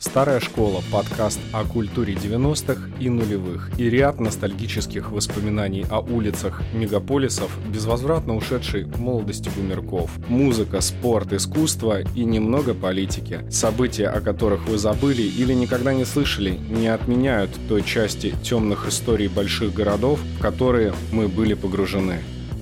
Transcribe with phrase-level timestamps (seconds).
[0.00, 7.50] Старая школа– подкаст о культуре 90-х и нулевых и ряд ностальгических воспоминаний о улицах мегаполисов,
[7.68, 10.10] безвозвратно ушедшей молодости бумерков.
[10.26, 13.44] Музыка, спорт, искусство и немного политики.
[13.50, 19.28] События, о которых вы забыли или никогда не слышали, не отменяют той части темных историй
[19.28, 22.20] больших городов, в которые мы были погружены.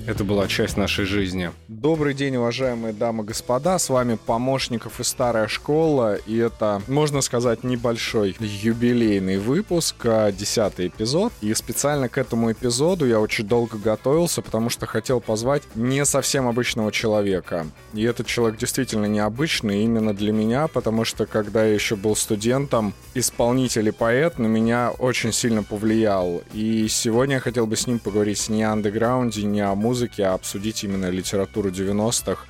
[0.09, 1.51] Это была часть нашей жизни.
[1.67, 3.77] Добрый день, уважаемые дамы и господа.
[3.77, 6.15] С вами помощников и старая школа.
[6.15, 11.31] И это, можно сказать, небольшой юбилейный выпуск, а, десятый эпизод.
[11.41, 16.47] И специально к этому эпизоду я очень долго готовился, потому что хотел позвать не совсем
[16.47, 17.67] обычного человека.
[17.93, 22.95] И этот человек действительно необычный именно для меня, потому что когда я еще был студентом,
[23.13, 26.41] исполнитель и поэт на меня очень сильно повлиял.
[26.55, 30.21] И сегодня я хотел бы с ним поговорить не о андеграунде, не о музыке, музыки,
[30.21, 32.45] а обсудить именно литературу 90-х,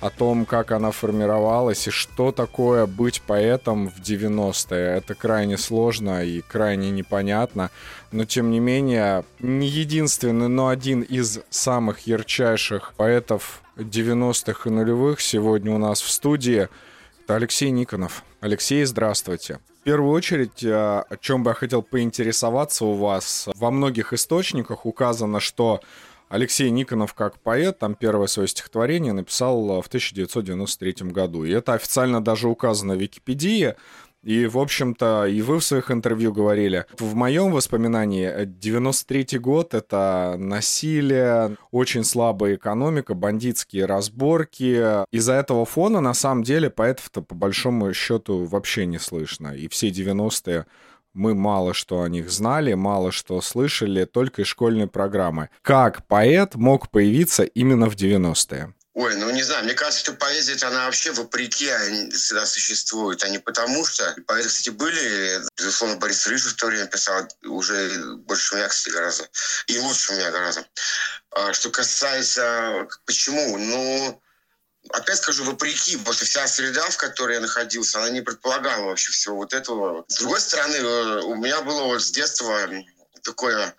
[0.00, 4.96] о том, как она формировалась и что такое быть поэтом в 90-е.
[4.96, 7.70] Это крайне сложно и крайне непонятно,
[8.12, 15.20] но тем не менее, не единственный, но один из самых ярчайших поэтов 90-х и нулевых
[15.20, 16.68] сегодня у нас в студии—
[17.24, 18.24] это Алексей Никонов.
[18.40, 19.58] Алексей, здравствуйте.
[19.80, 24.86] В первую очередь, э, о чем бы я хотел поинтересоваться у вас, во многих источниках
[24.86, 25.80] указано, что
[26.32, 31.44] Алексей Никонов как поэт, там первое свое стихотворение написал в 1993 году.
[31.44, 33.74] И это официально даже указано в Википедии.
[34.22, 36.86] И, в общем-то, и вы в своих интервью говорили.
[36.98, 45.04] В моем воспоминании 93 год— это насилие, очень слабая экономика, бандитские разборки.
[45.10, 49.54] Из-за этого фона, на самом деле, поэтов-то по большому счету вообще не слышно.
[49.54, 50.64] И все 90-е
[51.14, 55.50] мы мало что о них знали, мало что слышали, только из школьной программы.
[55.62, 58.74] Как поэт мог появиться именно в 90-е?
[58.94, 61.66] Ой, ну не знаю, мне кажется, что поэзия, она вообще вопреки
[62.10, 64.14] всегда существует, а не потому что.
[64.26, 69.28] Поэты, кстати, были, безусловно, Борис Рыжий в то время писал уже больше меня, кстати, гораздо,
[69.68, 70.66] и лучше меня гораздо.
[71.30, 73.56] А что касается, почему?
[73.56, 74.22] Ну,
[74.90, 79.12] Опять скажу, вопреки, потому что вся среда, в которой я находился, она не предполагала вообще
[79.12, 80.04] всего вот этого.
[80.08, 82.68] С другой стороны, э, у меня было вот с детства
[83.22, 83.74] такое,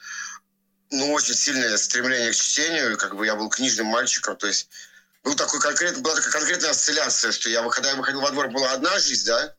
[0.92, 4.70] ну, очень сильное стремление к чтению, как бы я был книжным мальчиком, то есть
[5.24, 8.72] был такой конкрет, была такая конкретная осцилляция, что я, когда я выходил во двор, была
[8.72, 9.54] одна жизнь, да,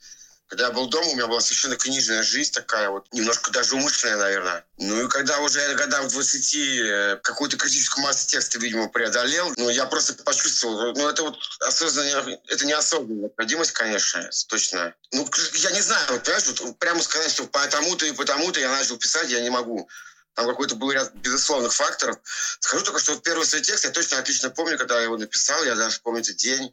[0.54, 4.18] когда я был дома, у меня была совершенно книжная жизнь такая вот, немножко даже умышленная,
[4.18, 4.64] наверное.
[4.78, 9.68] Ну и когда уже я годам 20 э, какую-то критическую массу текста, видимо, преодолел, ну
[9.68, 14.94] я просто почувствовал, ну это вот осознанно, это неосознанная необходимость, конечно, точно.
[15.10, 18.96] Ну я не знаю, вот, понимаешь, вот прямо сказать, что потому-то и потому-то я начал
[18.96, 19.88] писать, я не могу.
[20.34, 22.18] Там какой-то был ряд безусловных факторов.
[22.60, 25.64] Скажу только, что вот первый свой текст я точно отлично помню, когда я его написал,
[25.64, 26.72] я даже помню этот день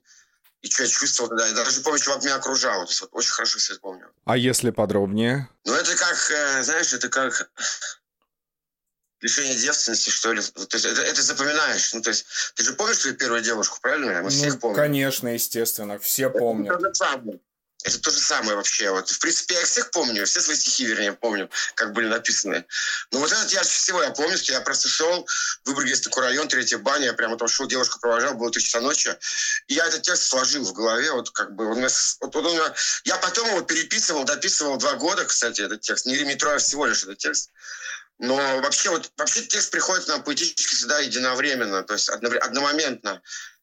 [0.61, 1.47] и что я чувствовал тогда.
[1.47, 2.85] Я даже помню, чувак меня окружал.
[2.85, 4.11] То есть вот очень хорошо все это помню.
[4.25, 5.49] А если подробнее?
[5.65, 7.49] Ну, это как, э, знаешь, это как
[9.21, 10.41] лишение девственности, что ли.
[10.41, 11.93] То есть это, это запоминаешь.
[11.93, 14.13] Ну, то есть ты же помнишь свою первую девушку, правильно?
[14.13, 14.75] Мы ну, всех помним.
[14.75, 16.75] Конечно, естественно, все помнят.
[16.75, 17.39] Это, это
[17.83, 18.91] это то же самое вообще.
[18.91, 22.65] Вот, в принципе, я всех помню, все свои стихи, вернее, помню, как были написаны.
[23.11, 25.25] Но вот этот ярче всего я помню, что я просто шел,
[25.63, 28.61] в Выборг есть такой район, третья баня, я прямо там шел, девушку провожал, было три
[28.61, 29.15] часа ночи,
[29.67, 31.81] и я этот текст сложил в голове, вот как бы, он,
[32.21, 32.73] вот, он, он,
[33.05, 37.03] я потом его переписывал, дописывал два года, кстати, этот текст, не метро, а всего лишь
[37.03, 37.49] этот текст.
[38.19, 43.21] Но вообще, вот, вообще текст приходит нам поэтически всегда единовременно, то есть одномоментно.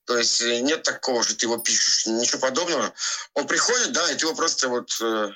[0.09, 2.95] То есть э, нет такого, что ты его пишешь, ничего подобного.
[3.35, 5.29] Он приходит, да, и ты его просто вот э,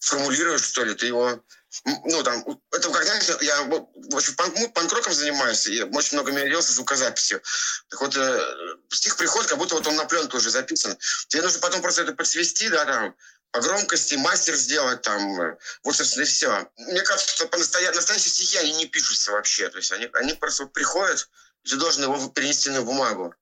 [0.00, 1.40] формулируешь, что ли, ты его...
[1.84, 7.40] Ну, там, это когда я в общем, ну, панк-роком занимаюсь, и очень много мерился звукозаписью.
[7.88, 10.98] Так вот, э, стих приходит, как будто вот он на пленку уже записан.
[11.28, 13.14] Тебе нужно потом просто это подсвести, да, там,
[13.52, 16.68] по громкости, мастер сделать там, э, вот, собственно, и все.
[16.78, 17.92] Мне кажется, что по настоя...
[17.92, 19.68] настоящие стихи, они не пишутся вообще.
[19.68, 21.28] То есть они, они просто приходят,
[21.62, 23.36] ты должен его перенести на бумагу.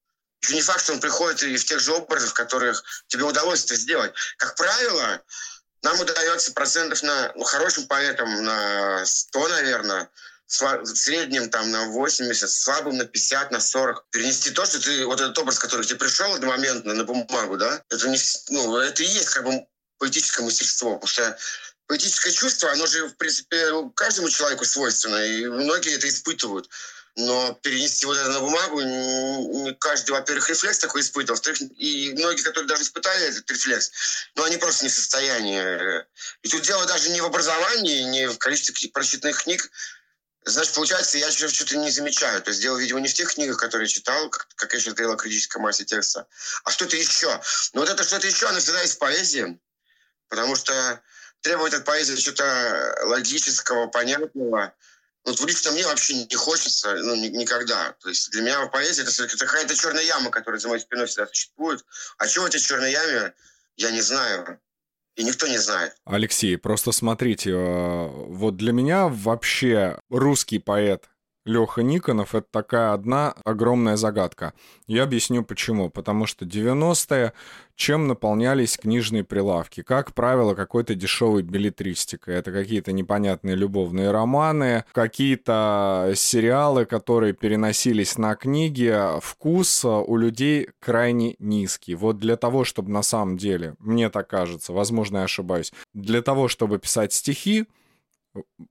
[0.50, 4.12] Не факт, что он приходит и в тех же образах, которых тебе это сделать.
[4.36, 5.20] Как правило,
[5.82, 10.10] нам удается процентов на ну, хорошим поэтам на 100, наверное,
[10.46, 14.06] в среднем там на 80, слабым на 50, на 40.
[14.10, 18.08] Перенести то, что ты, вот этот образ, который тебе пришел одномоментно на бумагу, да, это,
[18.08, 18.18] не,
[18.48, 19.66] ну, это и есть как бы
[19.98, 20.94] поэтическое мастерство.
[20.94, 21.38] Потому что
[21.86, 26.70] поэтическое чувство, оно же, в принципе, каждому человеку свойственно, и многие это испытывают
[27.16, 32.42] но перенести вот это на бумагу не каждый, во-первых, рефлекс такой испытывал, во-вторых, и многие,
[32.42, 33.90] которые даже испытали этот рефлекс,
[34.36, 36.04] но они просто не в состоянии.
[36.42, 39.70] И тут дело даже не в образовании, не в количестве прочитанных книг,
[40.44, 42.40] Значит, получается, я что-то не замечаю.
[42.40, 44.94] То есть дело, видимо, не в тех книгах, которые я читал, как, как я сейчас
[44.94, 46.26] говорил о критической массе текста,
[46.64, 47.28] а что-то еще.
[47.74, 49.58] Но вот это что-то еще, оно всегда есть в поэзии.
[50.28, 51.02] потому что
[51.42, 54.74] требует от поэзии что-то логического, понятного.
[55.24, 57.92] Вот лично мне вообще не хочется, ну, никогда.
[58.00, 61.26] То есть для меня поэзия это, это какая-то черная яма, которая за моей спиной всегда
[61.26, 61.84] существует.
[62.16, 63.34] А чего в этой черной яме,
[63.76, 64.60] я не знаю.
[65.16, 65.96] И никто не знает.
[66.04, 71.08] Алексей, просто смотрите, э, вот для меня вообще русский поэт
[71.48, 74.52] Леха Никонов— это такая одна огромная загадка.
[74.86, 75.88] Я объясню почему.
[75.88, 77.32] Потому что 90-е
[77.74, 79.82] чем наполнялись книжные прилавки?
[79.82, 82.34] Как правило, какой-то дешевой билетристикой.
[82.34, 88.94] Это какие-то непонятные любовные романы, какие-то сериалы, которые переносились на книги.
[89.20, 91.94] Вкус у людей крайне низкий.
[91.94, 96.48] Вот для того, чтобы на самом деле, мне так кажется, возможно, я ошибаюсь, для того,
[96.48, 97.66] чтобы писать стихи,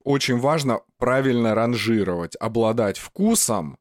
[0.04, 3.78] очень важно правильно ранжировать, обладать вкусом,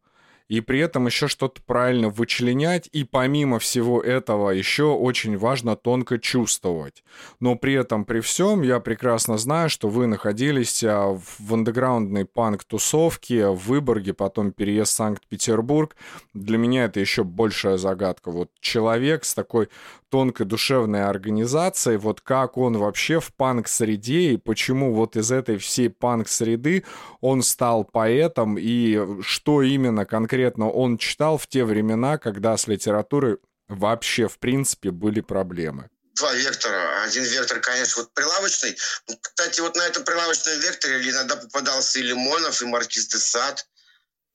[0.48, 6.20] и при этом еще что-то правильно вычленять, и помимо всего этого еще очень важно тонко
[6.20, 7.04] чувствовать.
[7.40, 13.50] Но при этом, при всем, я прекрасно знаю, что вы находились а, в андеграундной панк-тусовке
[13.50, 15.96] в Выборге, потом переезд в Санкт-Петербург.
[16.34, 18.32] Для меня это еще большая загадка.
[18.32, 19.68] Вот человек с такой
[20.10, 25.90] тонкой душевной организацией, вот как он вообще в панк-среде и почему вот из этой всей
[25.90, 26.84] панк-среды
[27.22, 33.38] он стал поэтом и что именно конкретно он читал в те времена, когда с литературой
[33.68, 37.04] вообще в принципе были проблемы два вектора.
[37.04, 38.76] Один вектор, конечно, вот прилавочный.
[39.22, 43.66] Кстати, вот на этом прилавочном векторе иногда попадался и Лимонов, и Маркиз де Сад.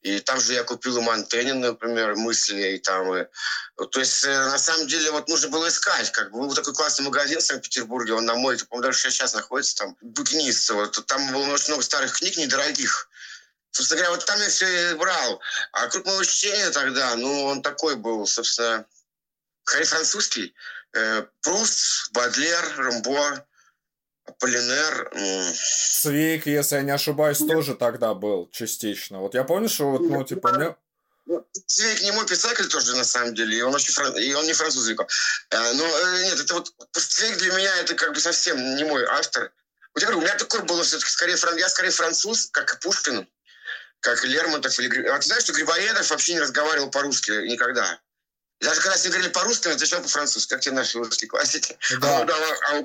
[0.03, 3.15] И там же я купил и Монтенин, например, мысли, и там...
[3.17, 3.27] И...
[3.91, 6.11] То есть, э, на самом деле, вот нужно было искать.
[6.11, 9.77] Как бы был такой классный магазин в Санкт-Петербурге, он на мой, по-моему, даже сейчас находится
[9.77, 10.71] там, Быкниц.
[10.71, 11.07] Вот.
[11.07, 13.09] Там было очень много старых книг, недорогих.
[13.71, 15.41] Собственно говоря, вот там я все и брал.
[15.73, 18.85] А круг моего чтения тогда, ну, он такой был, собственно,
[19.65, 20.55] скорее французский.
[20.95, 23.47] Э, Пруст, Бадлер, Рамбо,
[24.39, 25.11] Полинер.
[26.01, 29.21] Цвейк, если я не ошибаюсь, тоже тогда был частично.
[29.21, 30.77] Вот я помню, что вот, ну, типа, мне...
[31.67, 34.17] Цвейк не мой писатель тоже, на самом деле, и он, очень фран...
[34.17, 34.89] и он не француз.
[34.89, 34.95] Э,
[35.75, 39.53] но э, нет, это вот Цвейк для меня это как бы совсем не мой автор.
[39.95, 41.57] Вот я говорю, у меня такое было все-таки скорее, фран...
[41.57, 43.29] я скорее француз, как и Пушкин,
[44.01, 44.79] как Лермонтов.
[44.79, 45.07] Или...
[45.09, 48.01] А ты знаешь, что Грибоедов вообще не разговаривал по-русски никогда?
[48.61, 51.77] Даже когда с ним говорили по-русски, он отвечал по-французски, как те наши русские классики.
[52.01, 52.21] Да.
[52.21, 52.37] А, да,
[52.71, 52.83] а,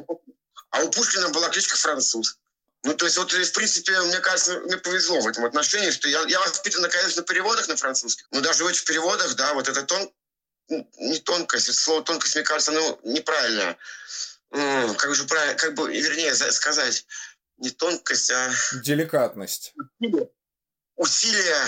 [0.69, 2.37] а у Пушкина была кличка «Француз».
[2.83, 6.23] Ну, то есть, вот, в принципе, мне кажется, мне повезло в этом отношении, что я,
[6.27, 9.83] я воспитан, конечно, на переводах на французских, но даже в этих переводах, да, вот это
[9.83, 10.11] тон,
[10.69, 13.77] не тонкость, слово тонкость, мне кажется, ну, неправильное.
[14.49, 17.05] Как же правильно, как бы, вернее, сказать,
[17.57, 18.53] не тонкость, а...
[18.83, 19.73] Деликатность.
[20.95, 21.65] Усилие,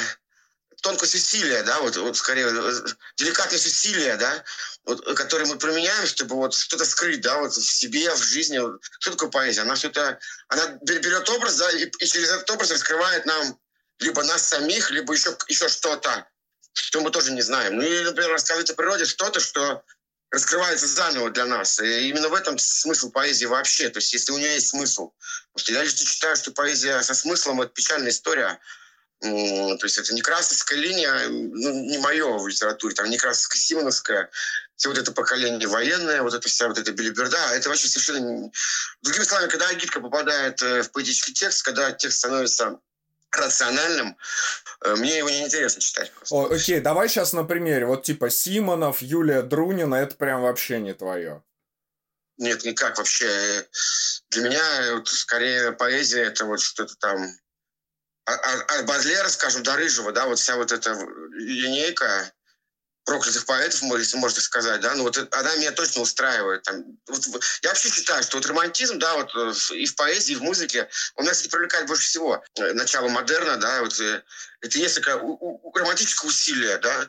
[0.82, 2.82] тонкость усилия, да, вот, вот скорее, э,
[3.18, 4.44] деликатность усилия, да,
[4.86, 8.60] вот, э, которые мы применяем, чтобы вот что-то скрыть, да, вот в себе, в жизни.
[9.00, 9.62] Что такое поэзия?
[9.62, 13.60] Она что-то, она берет образ, да, и, и через этот образ раскрывает нам
[14.00, 16.28] либо нас самих, либо еще, еще что-то,
[16.74, 17.76] что мы тоже не знаем.
[17.76, 19.84] Ну и, например, рассказывать о природе что-то, что
[20.32, 21.80] раскрывается заново для нас.
[21.80, 23.90] И именно в этом смысл поэзии вообще.
[23.90, 25.12] То есть если у нее есть смысл.
[25.54, 28.60] Потому что я лично считаю, что поэзия со смыслом— это печальная история.
[29.22, 34.30] То есть это не красовская линия, ну, не мое в литературе, там не красовская, симоновская,
[34.78, 38.50] все вот это поколение военное, вот это вся вот эта билиберда, это вообще совершенно...
[39.02, 42.80] Другими словами, когда агитка попадает э, в поэтический текст, когда текст становится
[43.32, 44.16] рациональным,
[44.86, 46.12] э, мне его не интересно читать.
[46.14, 46.36] Просто.
[46.36, 47.88] О, окей, давай сейчас на примере.
[47.88, 51.44] Вот типа Симонов, Юлия Друнина, это прям вообще не твое.
[52.38, 53.68] Нет, никак вообще.
[54.30, 57.30] Для меня вот, скорее поэзия это вот что-то там
[58.34, 60.94] от а, а, а Бадлера, скажем, до Рыжего, да, вот вся вот эта
[61.34, 62.32] линейка
[63.10, 66.62] проклятых поэтов, если можно сказать, да, ну вот она меня точно устраивает.
[66.64, 67.26] Там, вот,
[67.64, 70.88] я вообще считаю, что вот романтизм, да, вот э, и в поэзии, и в музыке,
[71.16, 72.44] он нас кстати, привлекает больше всего.
[72.56, 74.22] Э, начало модерна, да, вот э,
[74.62, 77.08] это такое у, у, романтическое усилие, да,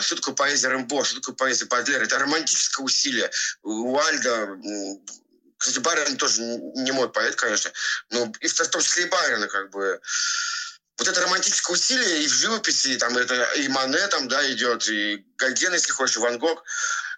[0.00, 3.30] что такое поэзия Рэмбо, что такое поэзия Бадлера, это романтическое усилие.
[3.62, 4.56] У Альда,
[5.58, 7.70] кстати, Байрон тоже не мой поэт, конечно,
[8.10, 10.00] но и в том числе и Байрона, как бы,
[10.98, 14.88] вот это романтическое усилие и в живописи, и, там, это, и Мане там, да, идет,
[14.88, 16.64] и Гоген, если хочешь, и Ван Гог,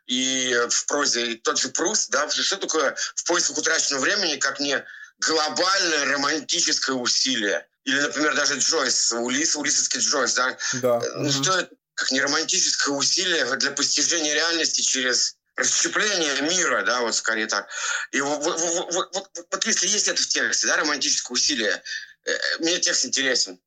[0.07, 4.59] и в прозе и тот же Прус, да, что такое в поисках утраченного времени, как
[4.59, 4.85] не
[5.19, 7.67] глобальное романтическое усилие.
[7.85, 10.59] Или, например, даже Джойс, Улис, Улисовский Джойс, да.
[10.75, 11.01] да.
[11.17, 17.15] Ну, что это как не романтическое усилие для постижения реальности через расщепление мира, да, вот
[17.15, 17.69] скорее так.
[18.13, 18.61] И вот, вот,
[18.93, 21.83] вот, вот, вот если есть это в тексте, да, романтическое усилие,
[22.25, 23.61] э, мне текст интересен.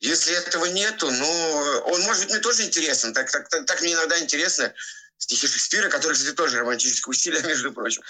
[0.00, 3.14] Если этого нету, ну, он может быть мне тоже интересен.
[3.14, 4.74] Так, так, так, так мне иногда интересно
[5.16, 8.02] стихи Шекспира, которые, кстати, тоже романтическое усилие, между прочим.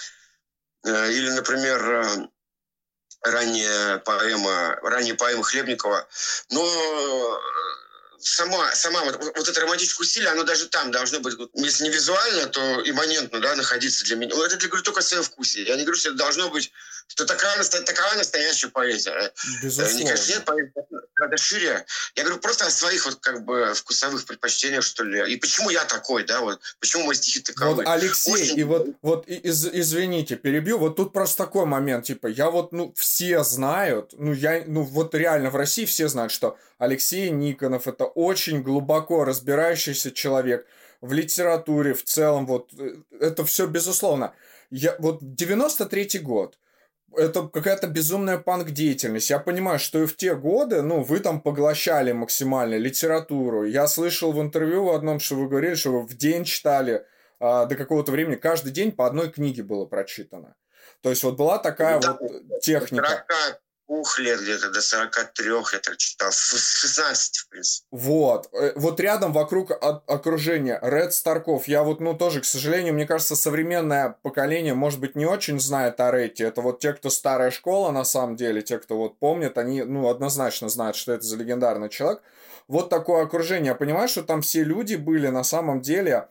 [0.83, 2.27] Э, или, например, э,
[3.21, 6.07] ранняя поэма, ранняя поэма Хлебникова.
[6.49, 7.41] Но
[8.19, 12.47] сама, сама вот, вот это романтическое усилие, оно даже там должно быть, если не визуально,
[12.47, 14.35] то имманентно, да, находиться для меня.
[14.35, 15.63] Ну, это я говорю только о своем вкусе.
[15.63, 16.71] Я не говорю, что это должно быть,
[17.07, 19.11] что такая, такая настоящая поэзия.
[19.11, 19.29] Э,
[19.63, 19.95] Безусловно.
[19.95, 20.71] Мне кажется, нет поэзии
[21.17, 21.85] гораздо шире.
[22.15, 25.33] Я говорю просто о своих вот как бы вкусовых предпочтениях, что ли.
[25.33, 27.75] И почему я такой, да, вот, почему мои стихи таковы.
[27.75, 28.59] Вот, Алексей, Очень...
[28.59, 32.93] и вот, вот из, извините, перебью, вот тут просто такой момент, типа, я вот, ну,
[32.95, 38.05] все знают, ну, я, ну, вот реально в России все знают, что Алексей Никонов это
[38.05, 40.67] очень глубоко разбирающийся человек
[41.01, 44.33] в литературе в целом, вот, э, это все безусловно.
[44.69, 46.57] Я, вот 93-й год,
[47.17, 49.29] это какая-то безумная панк-деятельность.
[49.29, 53.65] Я понимаю, что и в те годы, ну, вы там поглощали максимально литературу.
[53.65, 57.05] Я слышал в интервью в одном, что вы говорили, что вы в день читали
[57.39, 60.55] а, до какого-то времени, каждый день по одной книге было прочитано.
[61.01, 63.25] То есть вот была такая да, вот техника
[63.87, 67.87] двух лет где-то до 43 я так читал, с 16, в принципе.
[67.91, 68.49] Вот.
[68.53, 71.67] Э, вот рядом вокруг окружения Ред Старков.
[71.67, 75.99] Я вот, ну, тоже, к сожалению, мне кажется, современное поколение, может быть, не очень знает
[75.99, 76.45] о Ретте.
[76.45, 80.09] Это вот те, кто старая школа, на самом деле, те, кто вот помнит, они, ну,
[80.09, 82.21] однозначно знают, что это за легендарный человек.
[82.67, 83.67] Вот такое окружение.
[83.67, 86.27] Я понимаю, что там все люди были на самом деле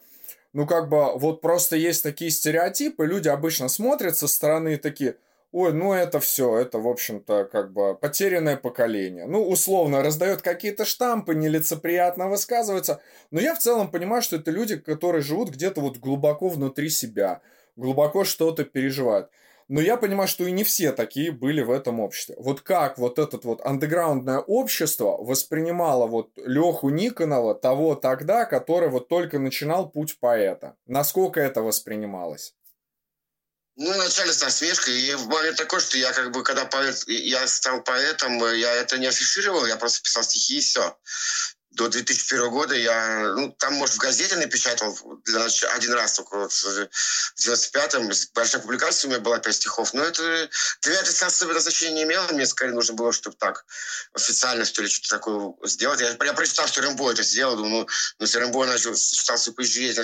[0.53, 5.17] ну, как бы, вот просто есть такие стереотипы, люди обычно смотрят со стороны такие,
[5.57, 9.25] ой, ну это все, это, в общем-то, как бы потерянное поколение.
[9.25, 13.01] Ну, условно, раздает какие-то штампы, нелицеприятно высказывается.
[13.31, 17.41] Но я в целом понимаю, что это люди, которые живут где-то вот глубоко внутри себя,
[17.75, 19.31] глубоко что-то переживают.
[19.69, 22.37] Но я понимаю, что и не все такие были в этом обществе.
[22.39, 29.09] Вот как вот это вот андеграундное общество воспринимало вот Леху Никонова того тогда, который вот
[29.09, 30.77] только начинал путь поэта?
[30.87, 32.55] Насколько это воспринималось?
[33.76, 34.99] Ну, вначале с насмешкой.
[34.99, 39.06] И момент такой, что я как бы, когда поэт, я стал поэтом, я это не
[39.06, 40.97] афишировал, я просто писал стихи и все
[41.76, 46.37] до 2001 года я, ну, там, может, в газете напечатал для начала, один раз только
[46.37, 48.11] вот в 95-м.
[48.35, 49.92] Большая публикация у меня была, пять стихов.
[49.95, 50.49] Но это
[50.83, 52.26] для меня это особенно значения не имело.
[52.33, 53.64] Мне скорее нужно было, чтобы так
[54.14, 56.00] официально, что ли, что-то такое сделать.
[56.00, 57.56] Я, я прочитал, что Рэмбо это сделал.
[57.56, 59.54] Думаю, ну, ну если Рэмбо начал, читал свою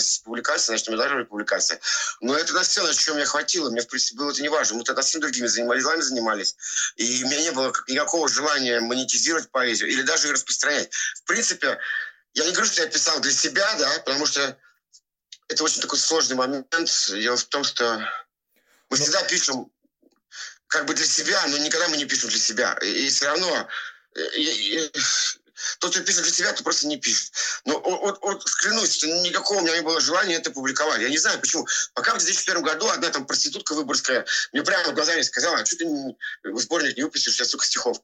[0.01, 1.81] с публикацией, значит, у меня тоже публикация.
[2.21, 3.71] Но это на на чем мне хватило.
[3.71, 4.77] Мне, в принципе, было это не важно.
[4.77, 6.57] Мы тогда с другими занимались, делами занимались.
[6.97, 10.91] И у меня не было никакого желания монетизировать поэзию или даже ее распространять.
[11.17, 11.79] В принципе, принципе,
[12.35, 14.59] я не говорю, что я писал для себя, да, потому что
[15.49, 16.75] это очень такой сложный момент.
[17.11, 17.99] Дело в том, что
[18.91, 19.71] мы ну, всегда пишем
[20.67, 22.79] как бы для себя, но никогда мы не пишем для себя.
[22.83, 23.69] И, и все равно
[24.35, 24.93] и, и,
[25.79, 27.33] тот, кто пишет для себя, то просто не пишет.
[27.65, 31.01] Но вот, вот, клянусь, что никакого у меня не было желания это публиковать.
[31.01, 31.67] Я не знаю, почему.
[31.95, 35.77] Пока в 2001 году одна там проститутка выборгская мне прямо в глаза сказала, а что
[35.77, 36.17] ты не,
[36.59, 38.01] сборник не выпустишь, я столько стихов.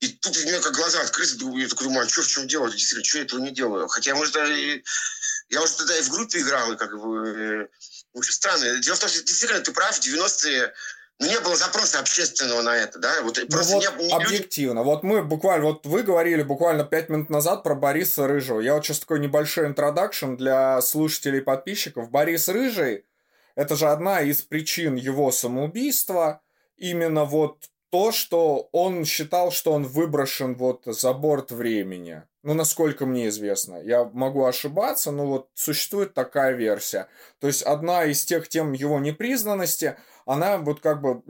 [0.00, 2.70] И тут у меня как глаза открылись, я такой думаю, а что, в чем дело?
[2.70, 3.88] Действительно, что я этого не делаю?
[3.88, 7.68] Хотя, может, я уже тогда и в группе играл, и как бы...
[8.14, 8.80] Очень странно.
[8.80, 10.72] Дело в том, что действительно ты прав, 90-е
[11.20, 13.22] ну, не было запроса общественного на это, да?
[13.22, 14.78] Вот, ну, просто вот не, не объективно.
[14.78, 14.86] Люди...
[14.86, 18.60] Вот мы буквально, вот вы говорили буквально пять минут назад про Бориса Рыжего.
[18.60, 22.10] Я вот сейчас такой небольшой интродакшн для слушателей и подписчиков.
[22.10, 23.04] Борис Рыжий–
[23.56, 26.40] это же одна из причин его самоубийства.
[26.76, 32.22] Именно вот то, что он считал, что он выброшен вот за борт времени.
[32.42, 33.80] Ну, насколько мне известно.
[33.82, 37.08] Я могу ошибаться, но вот существует такая версия.
[37.40, 41.22] То есть одна из тех тем его непризнанности, она вот как бы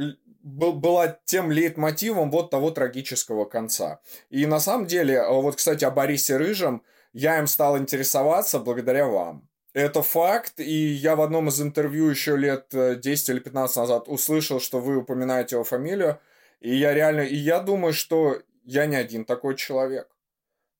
[0.42, 4.00] была тем лейтмотивом вот того трагического конца.
[4.30, 9.48] И на самом деле, вот, кстати, о Борисе Рыжем я им стал интересоваться благодаря вам.
[9.74, 14.60] Это факт, и я в одном из интервью еще лет 10 или 15 назад услышал,
[14.60, 16.18] что вы упоминаете его фамилию.
[16.60, 20.08] И я реально, и я думаю, что я не один такой человек,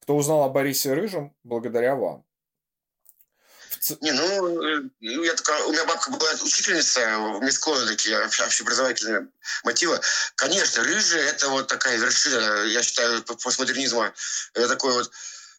[0.02, 2.24] кто узнал о Борисе Рыжем благодаря вам.
[4.00, 9.28] Не, ну, э, я такая, у меня бабка была учительница, в такие общеобразовательные
[9.62, 10.00] мотивы.
[10.34, 14.12] Конечно, рыжие– это вот такая вершина, я считаю, постмодернизма.
[14.54, 15.12] Это такое вот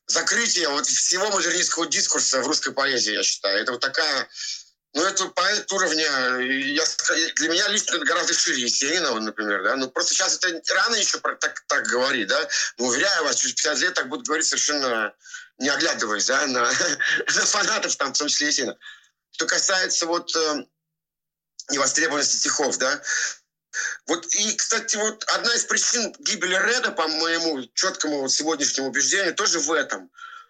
[0.08, 3.62] закрытие вот всего модернистского дискурса в русской поэзии, я считаю.
[3.62, 4.28] Это вот такая
[4.94, 6.04] ну, это поэт уровня,
[6.40, 6.84] я,
[7.36, 11.64] для меня лично гораздо шире Есенина, например, да, ну, просто сейчас это рано еще так,
[11.68, 15.14] так говорить, да, но уверяю вас, через 50 лет так будут говорить совершенно
[15.60, 16.62] не оглядываясь, да, на,
[17.36, 18.78] на фанатов, там, в том числе Есенина.
[19.32, 20.66] Что касается вот э,
[21.70, 23.02] невостребованности стихов, да,
[24.08, 29.36] вот и, кстати, вот одна из причин гибели Реда, по моему четкому вот сегодняшнему убеждению,
[29.36, 30.10] тоже в этом.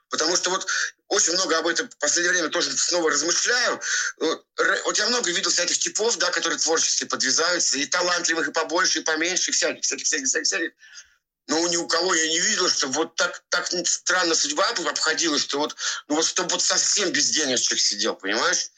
[0.10, 0.68] Потому что вот
[1.10, 3.82] очень много об этом в последнее время тоже снова размышляю.
[4.18, 9.04] Вот я много видел всяких типов, да, которые творчески подвязаются, и талантливых, и побольше, и
[9.04, 10.72] поменьше, и всяких, всяких, всяких, всяких, всяких.
[11.48, 15.58] Но ни у кого я не видел, что вот так, так странно судьба обходила, что
[15.58, 15.76] вот,
[16.08, 18.70] ну вот чтобы вот совсем без денежек сидел, понимаешь?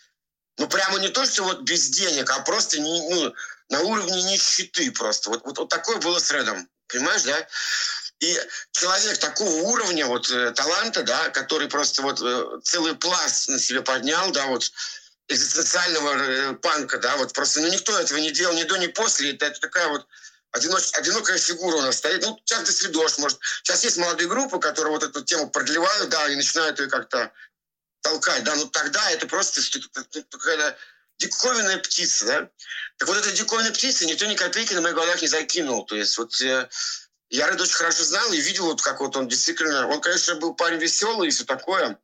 [0.57, 3.33] Ну прямо не то, что вот без денег, а просто не, ну,
[3.67, 5.31] на уровне нищеты просто.
[5.31, 7.45] Вот, вот, вот такое было с Редом, понимаешь, да?
[8.21, 8.39] И
[8.71, 13.81] человек такого уровня вот э, таланта, да, который просто вот э, целый пласт на себе
[13.81, 14.71] поднял, да, вот
[15.27, 19.31] экзистенциального э, панка, да, вот просто, ну, никто этого не делал ни до, ни после.
[19.31, 20.05] Это, это такая вот
[20.51, 22.21] одиноч, одинокая фигура у нас стоит.
[22.21, 23.39] Ну, сейчас до следос, может.
[23.63, 27.31] Сейчас есть молодые группы, которые вот эту тему продлевают, да, и начинают ее как-то
[28.01, 29.61] толкать, да, но тогда это просто
[30.29, 30.77] какая-то
[31.17, 32.49] диковинная птица, да.
[32.97, 35.85] Так вот эта диковинная птица никто ни копейки на моих глазах не закинул.
[35.85, 36.33] То есть вот
[37.31, 39.87] я Ред очень хорошо знал и видел, вот как вот он действительно...
[39.87, 41.97] Он, конечно, был парень веселый и все такое,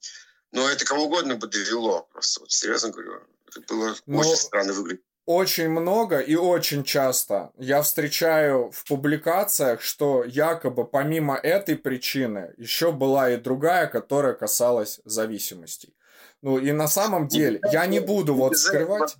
[0.53, 2.07] но это кого угодно бы довело.
[2.13, 3.21] Просто вот серьезно говорю.
[3.47, 5.03] Это было но очень странно выглядеть.
[5.25, 12.93] Очень много и очень часто я встречаю в публикациях, что якобы помимо этой причины еще
[12.93, 15.93] была и другая, которая касалась зависимостей.
[16.41, 19.17] Ну и на самом ну, деле я не буду вот скрывать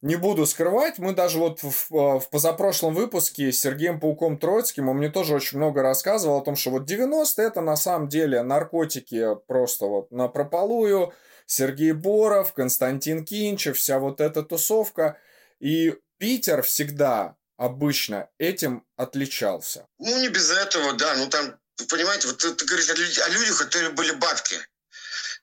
[0.00, 4.98] не буду скрывать, мы даже вот в, в позапрошлом выпуске с Сергеем Пауком Троицким, он
[4.98, 9.36] мне тоже очень много рассказывал о том, что вот 90-е это на самом деле наркотики
[9.46, 11.12] просто вот на прополую,
[11.46, 15.18] Сергей Боров, Константин Кинчев, вся вот эта тусовка.
[15.60, 19.86] И Питер всегда обычно этим отличался.
[19.98, 21.16] Ну, не без этого, да.
[21.16, 24.56] Ну, там, понимаете, вот ты, ты говоришь о, о людях, которые были бабки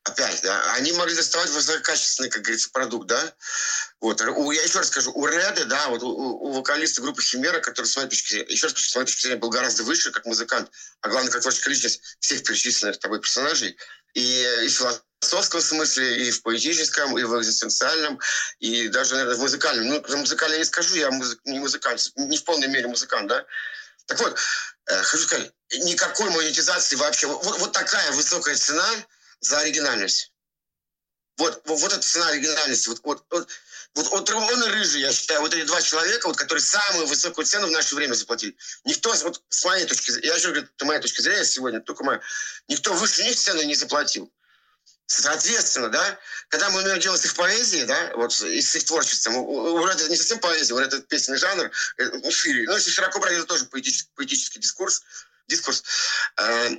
[0.05, 3.33] опять, да, они могли доставать высококачественный, как говорится, продукт, да.
[3.99, 7.59] Вот, у, я еще раз скажу, у Реды, да, вот у, у вокалиста группы Химера,
[7.59, 10.25] который, с моей точки зрения, еще раз, с моей точки зрения, был гораздо выше, как
[10.25, 10.69] музыкант,
[11.01, 13.77] а главное, как творческая личность всех перечисленных тобой персонажей,
[14.13, 18.19] и, и философском смысле, и в поэтическом, и в экзистенциальном,
[18.59, 19.87] и даже, наверное, в музыкальном.
[19.87, 23.43] Ну, про музыкальное не скажу, я музы, не музыкант, не в полной мере музыкант, да.
[24.05, 24.37] Так вот,
[24.85, 27.25] э, хочу сказать, никакой монетизации вообще.
[27.25, 28.87] Вот, вот такая высокая цена–
[29.39, 30.31] за оригинальность.
[31.37, 32.89] Вот, вот, вот эта цена оригинальности.
[32.89, 33.49] Вот, вот, вот,
[33.95, 37.45] вот, вот он и Рыжий, я считаю, вот эти два человека, вот, которые самую высокую
[37.45, 38.55] цену в наше время заплатили.
[38.85, 42.03] Никто, вот с моей точки зрения, я же говорю, это моя точка зрения сегодня, только
[42.03, 42.21] моя,
[42.67, 44.31] никто выше них цену не заплатил.
[45.07, 46.19] Соответственно, да,
[46.49, 50.15] когда мы имеем дело с их поэзией, да, вот с их творчеством, у это не
[50.15, 53.65] совсем поэзия, вот этот песенный жанр, э, ну, шире, ну, если широко брать, это тоже
[53.65, 55.03] поэтический, поэтический дискурс,
[55.47, 55.83] дискурс.
[56.37, 56.71] Э,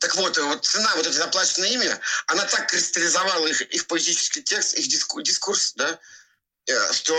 [0.00, 1.88] так вот, э, вот цена, вот эта заплаченная ими,
[2.26, 5.98] она так кристаллизовала их, их поэтический текст, их дискурс, дискурс да,
[6.66, 7.14] э, что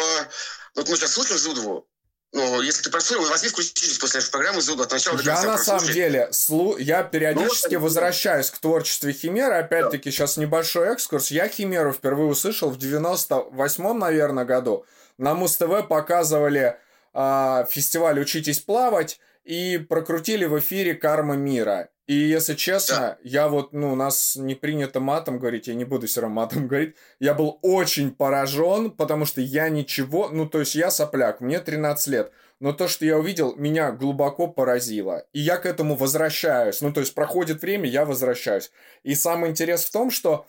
[0.76, 1.88] вот мы сейчас слушаем Зудову,
[2.34, 5.44] ну, если ты прослушал, возьми включитесь после нашей программы Зуду от начала до конца.
[5.44, 6.78] Я на самом деле, слу...
[6.78, 9.56] я периодически ну, возвращаюсь к творчеству Химеры.
[9.56, 10.16] Опять-таки, да.
[10.16, 11.30] сейчас небольшой экскурс.
[11.30, 14.86] Я Химеру впервые услышал в 98-м, наверное, году.
[15.18, 16.78] На Муз-ТВ показывали
[17.14, 21.90] э, фестиваль «Учитесь плавать» и прокрутили в эфире «Карма мира».
[22.12, 23.18] И если честно, да.
[23.24, 26.68] я вот, ну, у нас не принято матом говорить, я не буду все равно матом
[26.68, 26.96] говорить.
[27.22, 32.08] Я был очень поражен, потому что я ничего, ну, то есть я сопляк, мне 13
[32.08, 32.34] лет.
[32.60, 35.24] Но то, что я увидел, меня глубоко поразило.
[35.32, 36.82] И я к этому возвращаюсь.
[36.82, 38.72] Ну, то есть проходит время, я возвращаюсь.
[39.04, 40.46] И самый интерес в том, что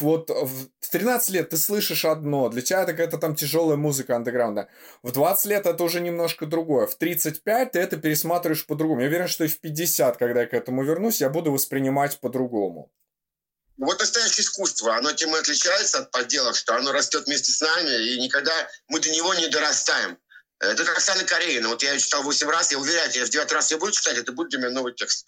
[0.00, 4.68] вот в 13 лет ты слышишь одно, для тебя это какая-то там тяжелая музыка андеграунда.
[5.02, 6.86] В 20 лет это уже немножко другое.
[6.86, 9.02] В 35 ты это пересматриваешь по-другому.
[9.02, 12.90] Я уверен, что и в 50, когда я к этому вернусь, я буду воспринимать по-другому.
[13.76, 18.08] Вот настоящее искусство, оно тем и отличается от подделок, что оно растет вместе с нами,
[18.08, 18.52] и никогда
[18.88, 20.16] мы до него не дорастаем.
[20.60, 21.68] Это как Оксана Каренина.
[21.68, 24.16] Вот я ее читал 8 раз, я уверяю, я в 9 раз я буду читать,
[24.16, 25.26] это будет для меня новый текст.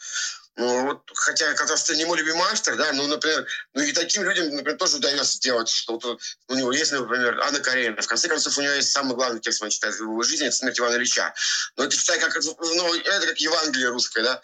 [0.58, 4.48] Ну, вот, хотя Казахстан не мой любимый автор, да, ну, например, ну и таким людям,
[4.48, 6.18] например, тоже удается делать что-то.
[6.48, 8.00] У него есть, например, Анна Каренина.
[8.00, 10.56] В конце концов, у него есть самый главный текст, он читает в его жизни, это
[10.56, 11.34] «Смерть Ивана Ильича».
[11.76, 14.40] Но это читай как, ну, это как Евангелие русское, да,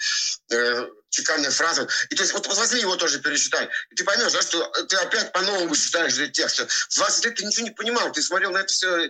[1.13, 1.87] э, чеканная фраза.
[2.11, 3.69] И то есть вот возьми его тоже пересчитай.
[3.91, 6.61] И ты поймешь, да, что ты опять по-новому читаешь этот текст.
[6.89, 9.07] В 20 лет ты ничего не понимал, ты смотрел на это все.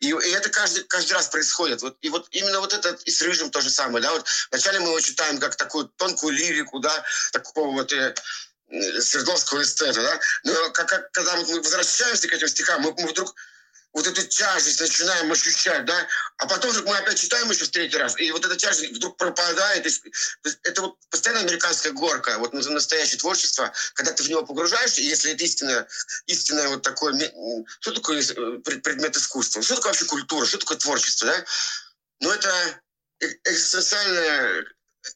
[0.00, 1.82] И, и это каждый, каждый раз происходит.
[1.82, 4.02] Вот, и вот именно вот это и с Рыжим то же самое.
[4.02, 4.12] Да?
[4.12, 8.14] Вот вначале мы его читаем как такую тонкую лирику, да, такого вот э,
[9.00, 13.34] Свердловского эстета, да, но как, как, когда мы возвращаемся к этим стихам, мы, мы вдруг
[13.96, 16.06] вот эту тяжесть начинаем ощущать, да,
[16.36, 19.16] а потом вдруг мы опять читаем еще в третий раз, и вот эта тяжесть вдруг
[19.16, 19.86] пропадает.
[20.64, 25.32] Это вот постоянно американская горка, вот настоящее творчество, когда ты в него погружаешься, и если
[25.32, 25.88] это истинное,
[26.26, 27.14] истинное вот такое,
[27.80, 31.44] что такое э, предмет искусства, что такое вообще культура, что такое творчество, да?
[32.20, 32.80] Ну, это
[33.44, 34.66] экзистенциальное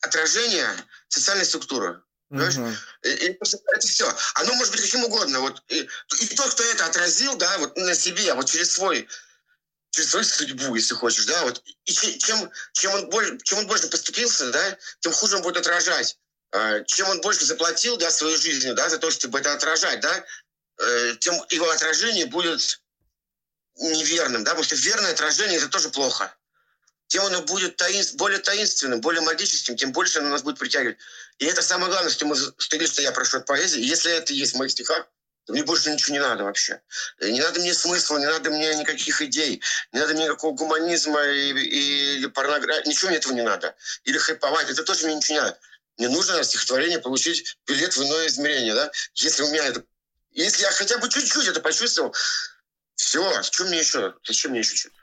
[0.01, 0.67] отражение
[1.09, 2.03] социальной структуры.
[2.31, 2.55] Понимаешь?
[2.55, 2.75] Uh-huh.
[3.03, 4.17] И, и это все.
[4.35, 5.41] Оно может быть каким угодно.
[5.41, 5.81] Вот, и,
[6.21, 9.07] и тот, кто это отразил, да, вот на себе, вот через свой
[9.91, 11.63] через свою судьбу, если хочешь, да, вот.
[11.85, 16.17] И чем, чем, он, более, чем он больше поступился, да, тем хуже он будет отражать.
[16.53, 20.25] А, чем он больше заплатил, да, своей жизнью, да, за то, чтобы это отражать, да,
[20.79, 22.81] э, тем его отражение будет
[23.77, 26.33] неверным, да, потому что верное отражение– это тоже плохо.
[27.11, 30.97] Тем оно будет таинств, более таинственным, более магическим, тем больше оно нас будет притягивать.
[31.39, 33.83] И это самое главное, что, мы, что, что я прошу от поэзии.
[33.83, 35.09] Если это есть в моих стихах,
[35.49, 36.81] мне больше ничего не надо вообще.
[37.21, 41.51] Не надо мне смысла, не надо мне никаких идей, не надо мне никакого гуманизма и,
[41.51, 42.89] и, или порнографии.
[42.89, 43.75] Ничего мне этого не надо.
[44.05, 44.71] Или хайповать.
[44.71, 45.59] Это тоже мне ничего не надо.
[45.99, 48.75] Мне нужно на стихотворение получить билет в иное измерение.
[48.75, 48.89] Да?
[49.15, 49.83] Если у меня это...
[50.31, 52.15] Если я хотя бы чуть-чуть это почувствовал,
[52.95, 54.15] все, что мне еще?
[54.25, 55.00] Зачем мне еще что-то?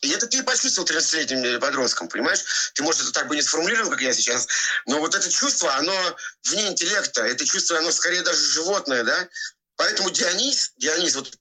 [0.00, 2.70] И это ты почувствовал 30-летним подростком, понимаешь?
[2.74, 4.46] Ты, может, это так бы не сформулировал, как я сейчас,
[4.86, 9.28] но вот это чувство, оно вне интеллекта, это чувство, оно скорее даже животное, да?
[9.76, 11.32] Поэтому Дионис, Дионис, вот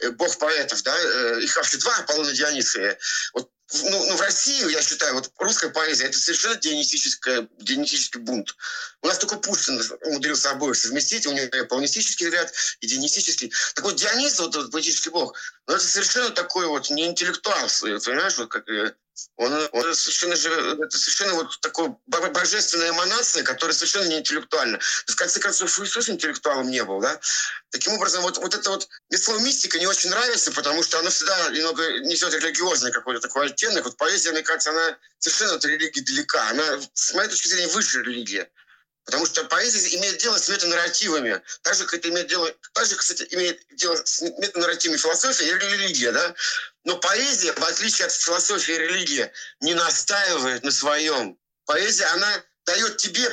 [0.00, 2.98] э, бог поэтов, да, э, их вообще два Аполлона Диониса.
[3.34, 8.56] Вот ну, ну, в России, я считаю, вот русская поэзия это совершенно дионистическая, дионистический бунт.
[9.02, 13.52] У нас только Пушкин умудрился обоих совместить, у него и полонистический ряд, и дионистический.
[13.74, 18.38] Так вот, Дионис, вот этот поэтический бог, ну, это совершенно такой вот не интеллектуал, понимаешь,
[18.38, 18.94] вот как э,
[19.36, 24.78] он, он совершенно же, это совершенно вот такой божественная эманация, которая совершенно не интеллектуальна.
[25.06, 27.20] В конце концов, Иисус интеллектуалом не был, да?
[27.70, 31.10] Таким образом, вот, вот это вот, мне слово мистика не очень нравится, потому что оно
[31.10, 33.84] всегда немного несет религиозный какой-то такой оттенок.
[33.84, 36.48] Вот поэзия, мне кажется, она совершенно от религии далека.
[36.50, 38.50] Она, с моей точки зрения, высшая религия.
[39.08, 41.40] Потому что поэзия имеет дело с метанарративами.
[41.62, 45.54] Так же, как это имеет дело, так же, кстати, имеет дело с метанарративами философия и
[45.54, 46.34] религия, да?
[46.84, 51.38] Но поэзия, в отличие от философии и религии, не настаивает на своем.
[51.64, 53.30] Поэзия, она дает тебе,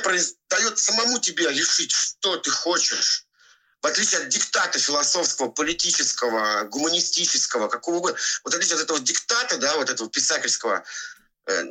[0.48, 3.26] дает самому тебе решить, что ты хочешь.
[3.82, 8.18] В отличие от диктата философского, политического, гуманистического, какого угодно.
[8.44, 10.84] Вот в отличие от этого диктата, да, вот этого писательского,
[11.48, 11.64] э,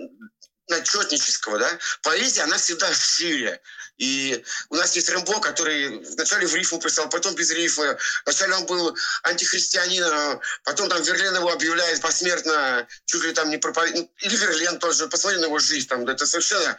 [0.67, 3.61] начетнического, да, поэзия, она всегда шире.
[3.97, 7.97] И у нас есть Рэмбо, который вначале в рифму писал, потом без рифмы.
[8.25, 14.01] Вначале он был антихристианином, потом там Верлен его объявляет посмертно, чуть ли там не проповедник.
[14.01, 15.87] Ну, или Верлен тоже, посмотри на его жизнь.
[15.87, 16.77] Там, это совершенно,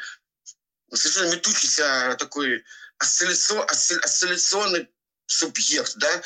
[0.93, 2.65] совершенно метущийся такой
[2.99, 4.91] осцилляционный
[5.27, 6.23] субъект, да,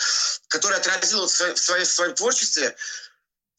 [0.49, 2.77] который отразил в своем, в своем творчестве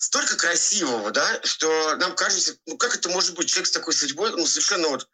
[0.01, 4.31] столько красивого, да, что нам кажется, ну как это может быть, человек с такой судьбой,
[4.31, 5.07] ну совершенно вот,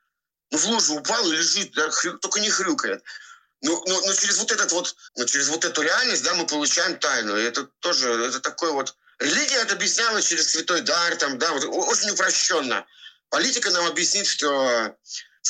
[0.49, 3.03] ну в лужу упал и лежит, да, хрю, только не хрюкает.
[3.61, 6.97] Ну, ну, ну через вот этот вот, ну через вот эту реальность, да, мы получаем
[6.99, 7.35] тайну.
[7.35, 8.95] И это тоже, это такой вот...
[9.19, 12.85] Религия это объясняла через святой дар, там, да, вот, очень упрощенно.
[13.29, 14.95] Политика нам объяснит, что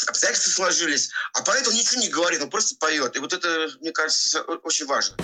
[0.08, 3.16] обстоятельства сложились, а поэтому ничего не говорит, он просто поет.
[3.16, 5.16] И вот это, мне кажется, очень важно.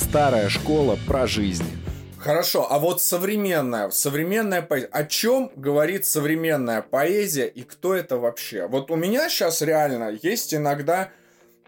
[0.00, 1.87] Старая школа про жизнь.
[2.18, 4.88] Хорошо, а вот современная, современная поэзия.
[4.88, 8.66] О чем говорит современная поэзия и кто это вообще?
[8.66, 11.10] Вот у меня сейчас реально есть иногда,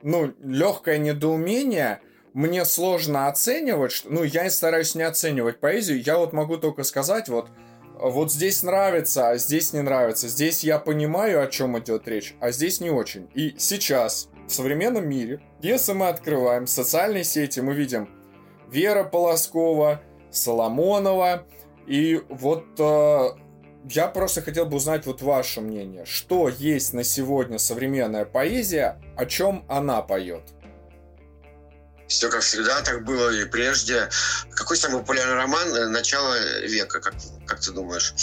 [0.03, 2.01] ну, легкое недоумение.
[2.33, 6.03] Мне сложно оценивать, что, ну, я стараюсь не оценивать поэзию.
[6.03, 7.49] Я вот могу только сказать, вот,
[7.95, 10.27] вот здесь нравится, а здесь не нравится.
[10.27, 13.29] Здесь я понимаю, о чем идет речь, а здесь не очень.
[13.35, 18.09] И сейчас, в современном мире, если мы открываем социальные сети, мы видим
[18.71, 21.47] Вера Полоскова, Соломонова.
[21.87, 23.29] И вот э,
[23.89, 26.05] я просто хотел бы узнать вот ваше мнение.
[26.05, 30.43] Что есть на сегодня современная поэзия, о чем она поет?
[32.07, 34.09] Все как всегда, так было и прежде.
[34.51, 37.15] Какой самый популярный роман э, начала века, как,
[37.47, 38.15] как ты думаешь?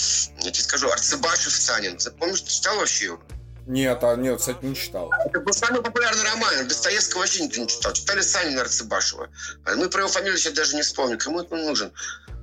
[0.41, 1.97] Я тебе скажу, Арцебашев Санин.
[1.97, 3.21] Ты помнишь, ты читал вообще его?
[3.67, 5.12] Нет, а нет, кстати, не читал.
[5.25, 6.67] Это был самый популярный роман.
[6.67, 7.91] Достоевского вообще никто не читал.
[7.91, 9.30] Читали Санина Арцебашева.
[9.65, 11.17] А мы про его фамилию сейчас даже не вспомним.
[11.17, 11.91] Кому это нужен?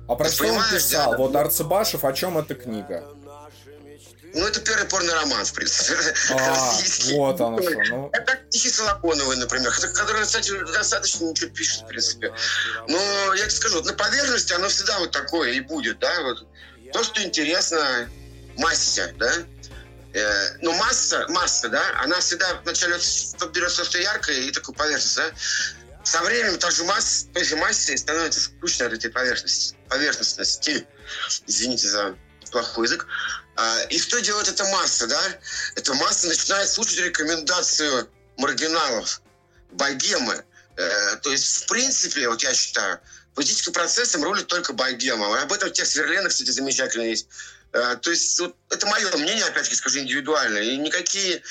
[0.07, 1.11] А про что он писал?
[1.11, 1.17] Да?
[1.17, 3.03] Вот Арцебашев, о чем эта книга?
[4.35, 5.97] Ну, это первый порный роман, в принципе.
[6.31, 6.73] А,
[7.13, 7.71] вот оно что.
[7.89, 8.09] Ну...
[8.11, 12.33] Это стихи Солоконовой, например, который, кстати, достаточно ничего пишет, в принципе.
[12.87, 16.45] Но я тебе скажу, на поверхности оно всегда вот такое и будет, да, вот.
[16.91, 18.09] То, что интересно
[18.57, 19.31] массе, да,
[20.15, 22.97] Э, ну, масса, масса, да, она всегда вначале
[23.51, 25.29] берется что яркое и такую поверхность, да.
[26.05, 30.87] Со временем та же масса, той же массе становится скучно от этой поверхности, поверхностности.
[31.47, 32.15] Извините за
[32.49, 33.05] плохой язык.
[33.57, 35.21] А, и что делает эта масса, да?
[35.75, 39.21] Эта масса начинает слушать рекомендацию маргиналов,
[39.71, 40.45] богемы.
[40.77, 43.01] Э, то есть, в принципе, вот я считаю,
[43.33, 45.41] политическим процессом рулит только богема.
[45.41, 47.27] Об этом текст Верлена, кстати, замечательный есть.
[47.75, 50.63] Э, то есть вот, это мое мнение, опять-таки скажу, индивидуальное.
[50.63, 51.43] И никакие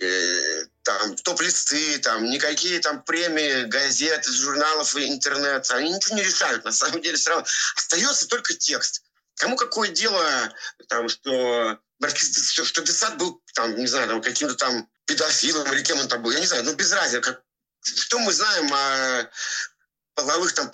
[0.00, 6.64] э, там топ-листы, там никакие там премии, газеты, журналов, интернет, они ничего не решают.
[6.64, 9.04] На самом деле все равно остается только текст.
[9.36, 10.52] Кому какое дело,
[10.88, 16.00] там, что что, что Десад был, там, не знаю, там, каким-то там педофилом или кем
[16.00, 17.20] он там был, я не знаю, ну без разницы.
[17.20, 17.42] Как,
[17.80, 19.30] что мы знаем о
[20.14, 20.70] половых там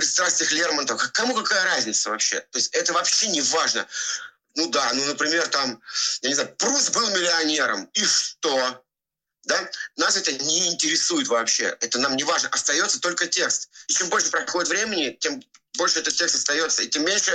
[0.00, 0.98] пристрастиях Лермонтова?
[1.12, 2.40] Кому какая разница вообще?
[2.40, 3.86] То есть это вообще не важно.
[4.56, 5.80] Ну да, ну, например, там,
[6.22, 7.84] я не знаю, Прус был миллионером.
[7.92, 8.84] И что?
[9.44, 9.70] Да?
[9.96, 11.76] Нас это не интересует вообще.
[11.80, 12.48] Это нам не важно.
[12.48, 13.70] Остается только текст.
[13.88, 15.42] И чем больше проходит времени, тем
[15.76, 17.32] больше этот текст остается, и тем меньше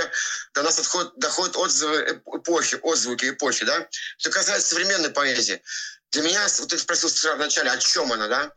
[0.52, 3.64] до нас отходят, доходят отзывы эпохи, отзвуки эпохи.
[3.64, 3.88] Да?
[4.18, 5.62] Что касается современной поэзии,
[6.10, 8.52] для меня, вот ты спросил в начале, о чем она, да?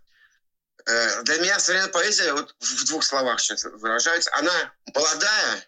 [0.86, 5.68] Э, для меня современная поэзия, вот в двух словах сейчас выражается, она молодая,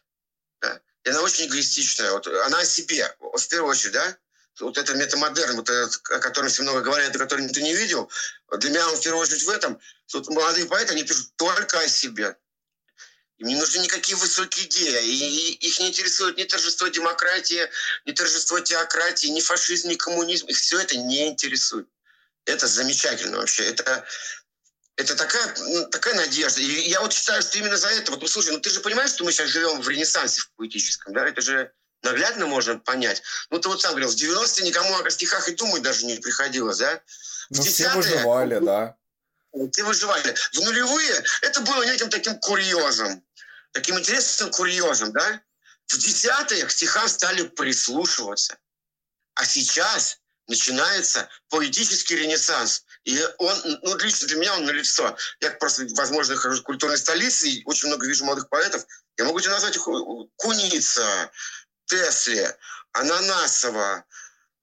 [0.62, 2.12] да, и она очень эгоистичная.
[2.12, 4.18] Вот она о себе, в первую очередь, да?
[4.60, 8.12] Вот это метамодерн, вот этот, о котором все много говорят, о котором ты не видел,
[8.58, 9.80] для меня он в первую очередь в этом,
[10.14, 12.36] вот молодые поэты, они пишут только о себе.
[13.42, 15.04] Им не нужны никакие высокие идеи.
[15.04, 17.68] И их не интересует ни торжество демократии,
[18.06, 20.46] ни торжество теократии, ни фашизм, ни коммунизм.
[20.46, 21.88] Их все это не интересует.
[22.46, 23.66] Это замечательно вообще.
[23.66, 24.06] Это,
[24.96, 26.62] это такая, ну, такая надежда.
[26.62, 28.12] И я вот считаю, что именно за это...
[28.12, 31.14] Вот, ну, слушай, ну ты же понимаешь, что мы сейчас живем в ренессансе в поэтическом,
[31.14, 31.28] да?
[31.28, 31.72] Это же
[32.04, 33.22] наглядно можно понять.
[33.50, 36.78] Ну, ты вот сам говорил, в 90-е никому о стихах и думать даже не приходилось,
[36.78, 37.02] да?
[37.50, 38.96] В ну, все выживали, да.
[39.72, 40.36] Все выживали.
[40.54, 43.24] В нулевые это было неким таким курьезом
[43.72, 45.42] таким интересным курьезом, да?
[45.88, 48.58] В десятые к стихам стали прислушиваться.
[49.36, 52.86] А сейчас начинается поэтический ренессанс.
[53.04, 55.16] И он, ну, лично для меня он налицо.
[55.40, 58.86] Я просто, возможно, хожу в культурной столице и очень много вижу молодых поэтов.
[59.18, 59.88] Я могу тебе назвать их
[60.36, 61.32] Куница,
[61.86, 62.56] Тесли,
[62.94, 64.06] Ананасова,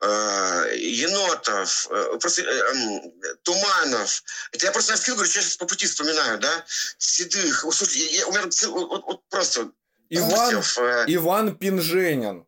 [0.01, 4.23] э, Енотов, э, просто, э, Туманов.
[4.53, 6.65] Это я просто на скилл говорю, сейчас по пути вспоминаю, да?
[6.99, 7.61] Седых.
[7.73, 9.71] Слушай, я, у меня вот, вот просто...
[10.11, 12.48] Иван, Гусев, э, Иван Пинженин.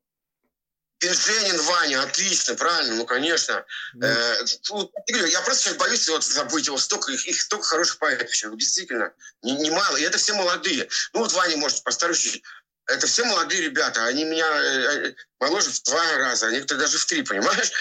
[1.01, 3.65] Пинженин Ваня, отлично, правильно, ну, конечно.
[3.97, 4.05] Mm.
[4.05, 8.35] Э, ну, я просто сейчас боюсь вот забыть его столько, их, их столько хороших поэтов
[8.35, 10.89] сейчас, действительно, немало, не и это все молодые.
[11.15, 12.43] Ну, вот Ваня, может, постараюсь
[12.87, 14.05] это все молодые ребята.
[14.05, 17.73] Они меня э, э, моложе в два раза, а некоторые даже в три, понимаешь?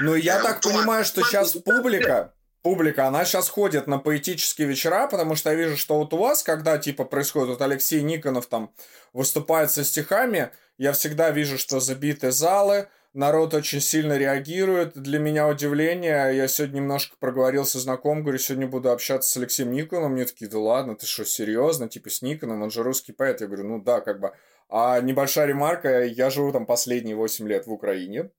[0.00, 5.34] Ну, я так понимаю, что сейчас публика, публика, она сейчас ходит на поэтические вечера, потому
[5.34, 8.72] что я вижу, что вот у вас, когда, типа, происходит, вот Алексей Никонов там
[9.12, 14.94] выступает со стихами, я всегда вижу, что забиты залы, народ очень сильно реагирует.
[14.94, 16.36] Для меня удивление.
[16.36, 20.12] Я сегодня немножко проговорился знаком, говорю, сегодня буду общаться с Алексеем Никоном.
[20.12, 21.88] Мне такие, да ладно, ты что, серьезно?
[21.88, 23.40] Типа с Никоном, он же русский поэт.
[23.40, 24.32] Я говорю, ну да, как бы.
[24.68, 28.30] А небольшая ремарка, я живу там последние 8 лет в Украине.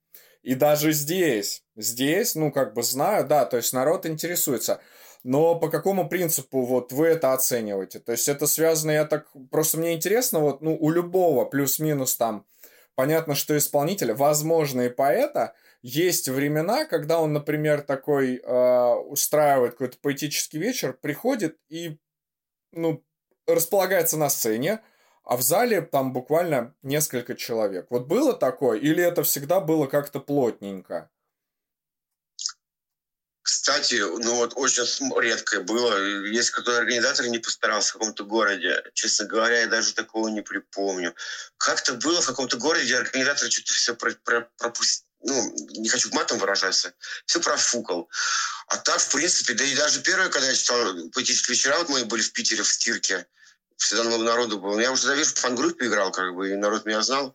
[0.44, 4.78] И даже здесь, здесь, ну, как бы знаю, да, то есть народ интересуется.
[5.22, 7.98] Но по какому принципу вот вы это оцениваете?
[7.98, 12.46] То есть это связано, я так, просто мне интересно, вот, ну, у любого плюс-минус там
[12.94, 19.96] понятно, что исполнитель, возможно, и поэта, есть времена, когда он, например, такой э, устраивает какой-то
[20.02, 21.98] поэтический вечер, приходит и,
[22.72, 23.02] ну,
[23.46, 24.80] располагается на сцене,
[25.24, 27.86] а в зале там буквально несколько человек.
[27.90, 31.10] Вот было такое, или это всегда было как-то плотненько?
[33.44, 34.84] Кстати, ну вот очень
[35.20, 36.02] редкое было.
[36.26, 38.82] Есть какой-то организатор не постарался в каком-то городе.
[38.94, 41.14] Честно говоря, я даже такого не припомню.
[41.58, 45.04] Как-то было в каком-то городе, организатор что-то все про, про, пропустил.
[45.26, 46.92] Ну, не хочу матом выражаться.
[47.24, 48.10] Все профукал.
[48.68, 52.04] А так, в принципе, да и даже первое, когда я читал поэтические вечера, вот мы
[52.04, 53.26] были в Питере в стирке,
[53.76, 54.78] всегда много народу было.
[54.78, 57.34] Я уже видишь, в фан-группе играл, как бы, и народ меня знал.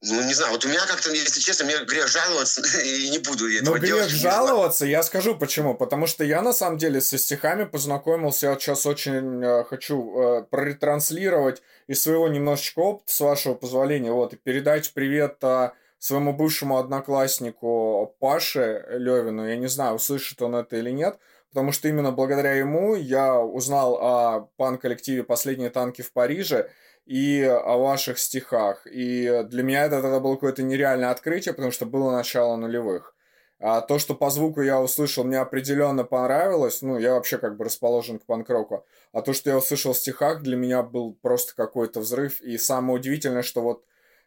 [0.00, 3.52] Ну, не знаю, вот у меня как-то, если честно, мне грех жаловаться, и не буду
[3.52, 4.08] этого Но делать.
[4.08, 5.74] грех жаловаться, я скажу почему.
[5.74, 10.42] Потому что я, на самом деле, со стихами познакомился, я сейчас очень э, хочу э,
[10.44, 16.78] проретранслировать из своего немножечко опыта, с вашего позволения, вот, и передать привет э, своему бывшему
[16.78, 19.48] однокласснику Паше Левину.
[19.48, 21.18] Я не знаю, услышит он это или нет,
[21.50, 26.70] потому что именно благодаря ему я узнал о пан-коллективе «Последние танки в Париже»,
[27.08, 28.86] и о ваших стихах.
[28.86, 33.14] И для меня это тогда было какое-то нереальное открытие, потому что было начало нулевых.
[33.60, 36.82] А то, что по звуку я услышал, мне определенно понравилось.
[36.82, 38.86] Ну, я вообще как бы расположен к панк-року.
[39.12, 42.40] А то, что я услышал в стихах, для меня был просто какой-то взрыв.
[42.42, 43.84] И самое удивительное, что вот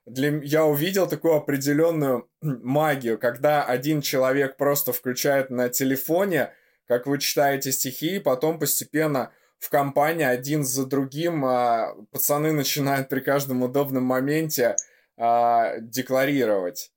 [0.07, 0.39] для...
[0.41, 6.51] я увидел такую определенную магию, когда один человек просто включает на телефоне,
[6.87, 13.09] как вы читаете стихи, и потом постепенно в компании один за другим а, пацаны начинают
[13.09, 14.75] при каждом удобном моменте
[15.17, 16.91] а, декларировать.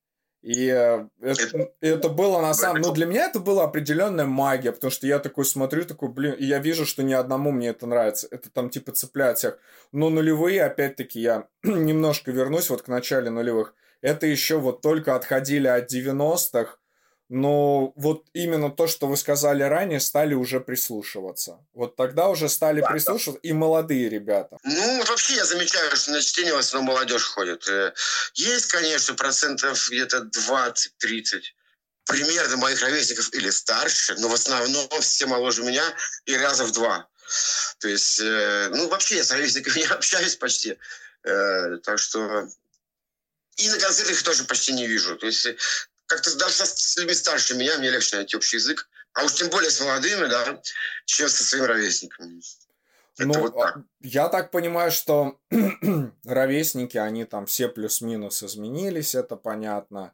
[0.44, 2.82] И э, это, это было на самом...
[2.82, 6.44] Ну, для меня это была определенная магия, потому что я такой смотрю, такой, блин, и
[6.44, 8.28] я вижу, что ни одному мне это нравится.
[8.30, 9.58] Это там типа цепляет всех.
[9.90, 13.74] Но нулевые, опять-таки, я немножко вернусь вот к начале нулевых.
[14.02, 16.76] Это еще вот только отходили от 90-х,
[17.28, 21.58] но вот именно то, что вы сказали ранее, стали уже прислушиваться.
[21.72, 23.48] Вот тогда уже стали да, прислушиваться да.
[23.48, 24.58] и молодые ребята.
[24.62, 27.66] Ну, вообще я замечаю, что на чтение в основном молодежь ходит.
[27.68, 27.92] Э,
[28.34, 31.40] есть, конечно, процентов где-то 20-30
[32.04, 35.84] примерно моих ровесников или старше, но в основном все моложе меня
[36.26, 37.08] и раза в два.
[37.78, 40.76] То есть, э, ну, вообще я с ровесниками не общаюсь почти.
[41.24, 42.48] Э, так что
[43.56, 45.16] и на концертах их тоже почти не вижу.
[45.16, 45.46] То есть
[46.06, 48.88] как-то даже с людьми старше меня мне легче найти общий язык.
[49.14, 50.60] А уж тем более с молодыми, да,
[51.06, 52.40] чем со своими ровесниками.
[53.16, 53.78] Это ну, вот так.
[54.00, 55.38] я так понимаю, что
[56.24, 60.12] ровесники, они там все плюс-минус изменились, это понятно.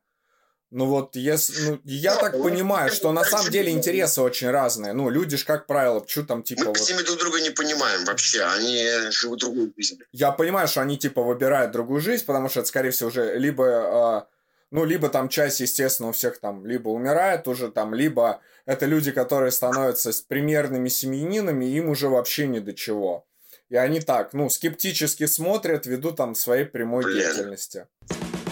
[0.71, 4.51] Ну вот, если, ну, я ну, так ну, понимаю, что на самом деле интересы очень
[4.51, 4.93] разные.
[4.93, 6.61] Ну, люди же, как правило, что там типа...
[6.61, 6.79] Мы вот...
[6.79, 9.99] с ними друг друга не понимаем вообще, они живут другую жизнь.
[10.13, 14.29] Я понимаю, что они типа выбирают другую жизнь, потому что это, скорее всего, уже либо...
[14.71, 19.11] Ну, либо там часть, естественно, у всех там либо умирает уже там, либо это люди,
[19.11, 23.27] которые становятся примерными семьянинами, им уже вообще ни до чего.
[23.69, 27.19] И они так, ну, скептически смотрят ввиду там своей прямой Блин.
[27.19, 27.87] деятельности.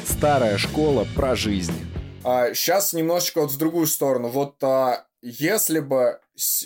[0.04, 1.86] Старая школа про жизнь.
[2.24, 4.28] А, сейчас немножечко вот в другую сторону.
[4.28, 6.20] Вот а, если бы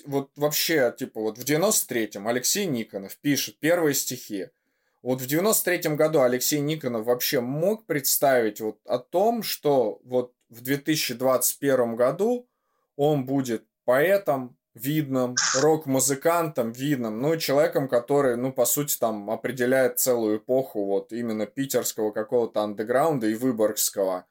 [0.06, 4.48] вот вообще, типа, вот в 93-м Алексей Никонов пишет первые стихи,
[5.02, 10.60] вот в 93 году Алексей Никонов вообще мог представить вот о том, что вот в
[10.60, 12.48] 2021 году
[12.96, 20.38] он будет поэтом, видным, рок-музыкантом, видным, ну, человеком, который, ну, по сути, там определяет целую
[20.38, 24.26] эпоху вот именно питерского какого-то андеграунда и выборгского.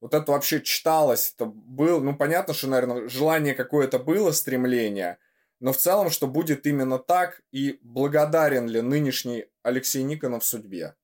[0.00, 5.18] Вот это вообще читалось, это было, ну, понятно, что, наверное, желание какое-то было, стремление,
[5.64, 10.94] но в целом, что будет именно так, и благодарен ли нынешний Алексей Никонов судьбе?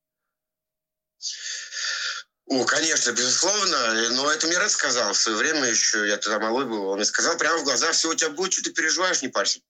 [2.44, 6.66] Ну, конечно, безусловно, но это мне Ред сказал в свое время еще, я тогда малой
[6.66, 9.28] был, он мне сказал прямо в глаза, все у тебя будет, что ты переживаешь, не
[9.28, 9.60] парься.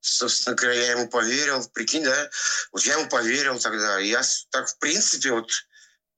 [0.00, 2.30] Собственно говоря, я ему поверил, прикинь, да,
[2.72, 5.48] вот я ему поверил тогда, я так, в принципе, вот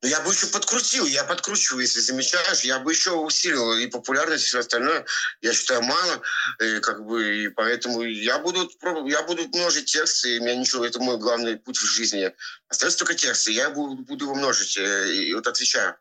[0.03, 4.45] но я бы еще подкрутил, я подкручиваю, если замечаешь, я бы еще усилил и популярность,
[4.45, 5.07] и все остальное.
[5.43, 6.21] Я считаю, мало,
[6.61, 8.69] и, как бы, и поэтому я буду,
[9.07, 12.35] я буду множить тексты, и у меня ничего, это мой главный путь в жизни.
[12.67, 15.95] Остается только тексты, я буду, буду его множить, э, и вот отвечаю.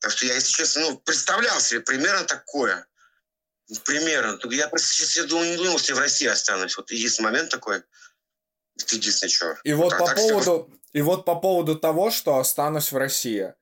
[0.00, 2.86] Так что я, если честно, ну, представлял себе примерно такое.
[3.84, 4.38] Примерно.
[4.50, 6.76] Я просто сейчас я думаю, не думал, что я в России останусь.
[6.76, 7.82] Вот единственный момент такой.
[8.78, 9.58] Это единственное, что.
[9.64, 10.70] И вот, вот по поводу...
[10.70, 13.52] Все и вот по поводу того, что останусь в России.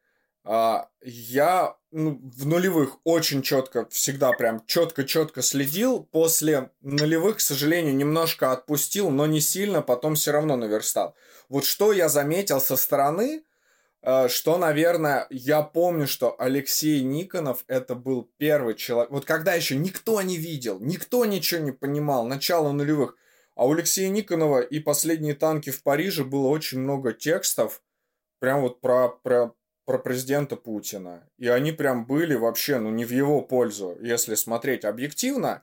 [0.45, 6.05] А, я ну, в нулевых очень четко, всегда прям четко-четко следил.
[6.13, 11.17] После нулевых, к сожалению, немножко отпустил, но не сильно, потом все равно наверстал.
[11.49, 13.43] Вот что я заметил со стороны,
[14.01, 19.11] а, что, наверное, я помню, что Алексей Никонов это был первый человек.
[19.11, 23.17] Вот когда еще никто не видел, никто ничего не понимал, начало нулевых.
[23.55, 27.83] А у Алексея Никонова и «Последние танки в Париже» было очень много текстов,
[28.41, 31.29] прям вот про, про, про президента Путина.
[31.39, 35.63] И они прям были вообще, ну, не в его пользу, если смотреть объективно.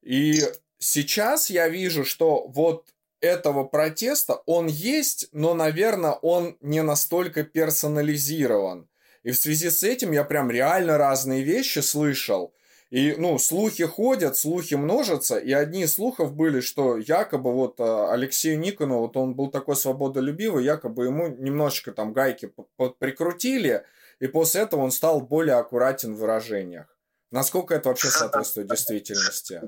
[0.00, 0.40] И
[0.78, 8.88] сейчас я вижу, что вот этого протеста, он есть, но, наверное, он не настолько персонализирован.
[9.22, 12.54] И в связи с этим я прям реально разные вещи слышал.
[12.90, 18.12] И, ну, слухи ходят, слухи множатся, и одни из слухов были, что якобы вот а,
[18.12, 22.52] Алексею Никону, вот он был такой свободолюбивый, якобы ему немножечко там гайки
[22.98, 23.84] прикрутили,
[24.18, 26.86] и после этого он стал более аккуратен в выражениях.
[27.30, 29.62] Насколько это вообще соответствует действительности?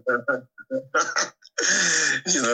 [2.26, 2.48] Не, ну,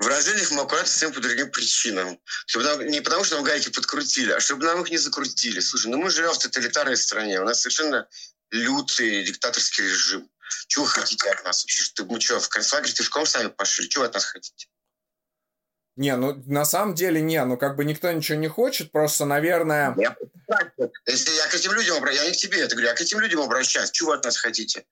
[0.00, 2.18] в выражениях мы аккуратно всем по другим причинам.
[2.44, 5.60] Чтобы нам, не потому, что нам гайки подкрутили, а чтобы нам их не закрутили.
[5.60, 7.40] Слушай, ну мы живем в тоталитарной стране.
[7.40, 8.06] У нас совершенно
[8.50, 10.30] лютый диктаторский режим.
[10.66, 11.84] Чего вы хотите от нас вообще?
[11.94, 13.88] Ты, мы что, в концлагерь пешком сами пошли?
[13.88, 14.68] Чего вы от нас хотите?
[15.96, 19.94] Не, ну на самом деле не, ну как бы никто ничего не хочет, просто, наверное...
[19.98, 20.16] Я,
[21.06, 23.20] если я к этим людям обращаюсь, я не к тебе это говорю, я к этим
[23.20, 24.86] людям обращаюсь, чего вы от нас хотите?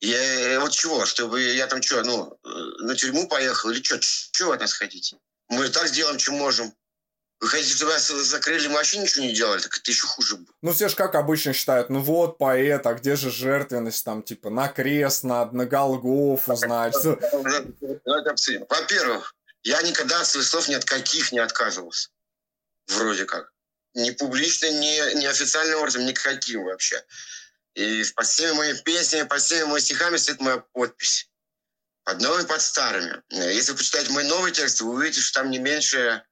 [0.00, 2.48] Я, вот чего, чтобы я там что, ну, э,
[2.84, 5.18] на тюрьму поехал или что, чего вы от нас хотите?
[5.48, 6.72] Мы так сделаем, чем можем.
[7.40, 10.54] Вы хотите, чтобы вас закрыли, мы вообще ничего не делали, так это еще хуже было.
[10.60, 14.50] Ну, все же как обычно считают, ну вот поэт, а где же жертвенность там, типа,
[14.50, 17.20] на крест, на, на Голгофу, значит.
[18.68, 22.10] Во-первых, я никогда от своих слов ни от каких не отказывался.
[22.88, 23.52] Вроде как.
[23.94, 27.04] Ни публично, ни, ни официальным образом, никаким вообще.
[27.74, 31.30] И под всеми моими песнями, под всеми моими стихами стоит моя подпись.
[32.02, 33.22] Под новыми, под старыми.
[33.28, 36.24] Если вы почитаете мой новый текст, вы увидите, что там не меньше,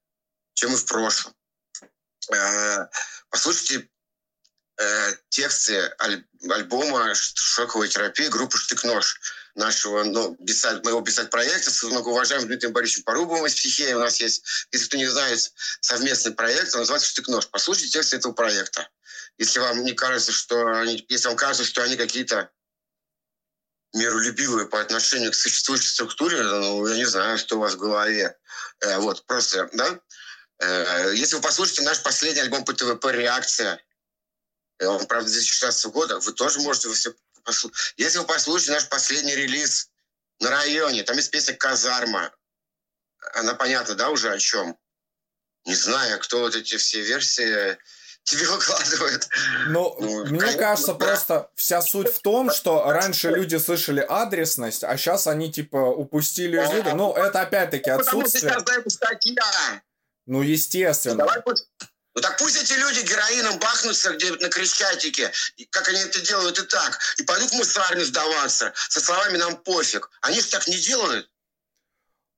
[0.57, 1.35] чем и в прошлом.
[2.33, 2.87] Э,
[3.31, 3.89] послушайте
[4.79, 9.21] э, тексты аль- альбома «Шоковая терапия» группы «Штык-нож»
[9.55, 13.93] нашего ну, писать, моего писать проекта с многоуважаемым Дмитрием Борисовичем Порубовым из «Психеи».
[13.93, 14.43] У нас есть,
[14.73, 17.49] если кто не знает, совместный проект, он называется «Штык-нож».
[17.49, 18.89] Послушайте тексты этого проекта.
[19.39, 22.51] Если вам не кажется, что они, если вам кажется, что они какие-то
[23.95, 28.37] миролюбивые по отношению к существующей структуре, ну, я не знаю, что у вас в голове.
[28.81, 30.01] Э, вот, просто, да?
[30.59, 33.81] Э, если вы послушаете наш последний альбом по ТВП «Реакция»,
[34.79, 37.95] э, он, правда, 2016 года, вы тоже можете все послушать.
[37.97, 39.91] Если вы послушаете наш последний релиз
[40.41, 42.33] на районе, там есть песня «Казарма»,
[43.35, 44.79] она понятна, да, уже о чем?
[45.65, 47.77] Не знаю, кто вот эти все версии
[48.23, 49.29] тебе выкладывает.
[49.69, 51.07] Ну, ну мне конечно, кажется, да.
[51.07, 56.63] просто вся суть в том, что раньше люди слышали адресность, а сейчас они, типа, упустили
[56.63, 56.95] из виду.
[56.95, 58.53] Ну, это опять-таки отсутствие...
[58.53, 59.83] Потому что статья.
[60.27, 61.19] Ну, естественно.
[61.19, 61.43] Давай
[62.17, 65.31] ну так пусть эти люди героином бахнутся где-нибудь на Крещатике,
[65.69, 70.11] как они это делают и так, и пойдут в мусарню сдаваться со словами «нам пофиг».
[70.23, 71.31] Они же так не делают.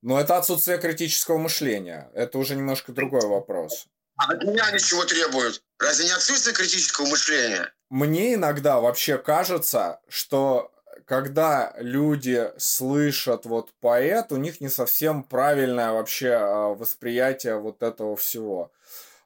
[0.03, 2.11] Но это отсутствие критического мышления.
[2.13, 3.87] Это уже немножко другой вопрос.
[4.17, 5.63] А от меня ничего требуют.
[5.79, 7.73] Разве не отсутствие критического мышления?
[7.89, 10.73] Мне иногда вообще кажется, что
[11.09, 18.15] когда люди слышат вот поэт, у них не совсем правильное вообще а, восприятие вот этого
[18.15, 18.71] всего.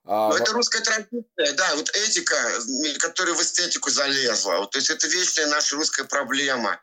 [0.05, 2.37] А, Но это русская традиция, да, вот этика,
[3.01, 4.59] которая в эстетику залезла.
[4.59, 6.80] Вот, то есть это вечная наша русская проблема.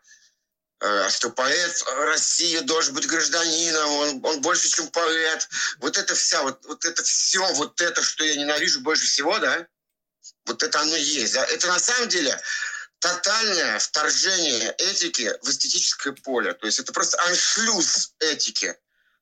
[0.82, 5.48] Э, что поэт России должен быть гражданином, он, он больше, чем поэт.
[5.78, 9.66] Вот это вся, вот, вот это все, вот это, что я ненавижу больше всего, да,
[10.44, 11.34] вот это оно есть.
[11.34, 11.44] Да?
[11.46, 12.38] Это на самом деле
[13.00, 16.52] тотальное вторжение этики в эстетическое поле.
[16.54, 18.76] То есть это просто аншлюз этики,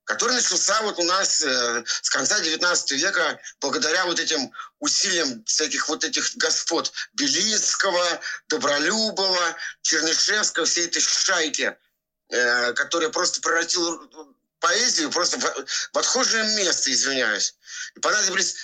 [0.04, 4.50] который начался вот у нас э, с конца 19 века благодаря вот этим
[4.80, 11.76] усилиям всяких вот этих господ Белинского, Добролюбова, Чернышевского, всей этой шайки,
[12.30, 14.00] э, которая просто превратила
[14.60, 15.44] поэзию просто в,
[15.92, 17.54] в отхожее место, извиняюсь.
[17.94, 18.56] И понадобились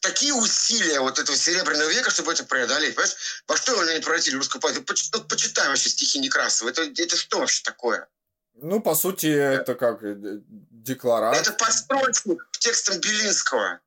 [0.00, 2.94] такие усилия вот этого Серебряного века, чтобы это преодолеть.
[2.94, 4.84] Понимаешь, во что они превратили русскую поэзию?
[5.12, 6.70] Ну, почитай вообще стихи Некрасова.
[6.70, 8.08] Это, это что вообще такое?
[8.54, 11.42] Ну, по сути, это как э, декларация.
[11.42, 13.80] Это подстрочник к текстам Белинского.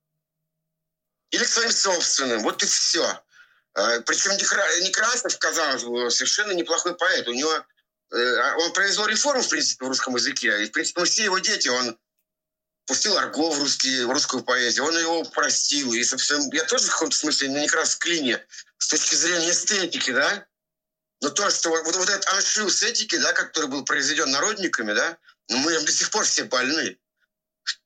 [1.31, 2.41] Или к своим собственным.
[2.41, 3.03] Вот и все.
[3.73, 7.27] А, Причем Некрасов, казалось бы, совершенно неплохой поэт.
[7.27, 7.51] У него
[8.11, 10.63] э, он произвел реформу, в принципе, в русском языке.
[10.63, 11.97] И, в принципе, все его дети, он
[12.89, 15.93] пустил Арго в, русский, в русскую поэзию, он его простил.
[15.93, 18.43] И, собственно, я тоже в каком-то смысле на Некрас клине
[18.79, 20.47] с точки зрения эстетики, да?
[21.21, 25.19] Но то, что вот, вот этот аншил этики, да, который был произведен народниками, да,
[25.49, 26.97] ну, мы до сих пор все больны.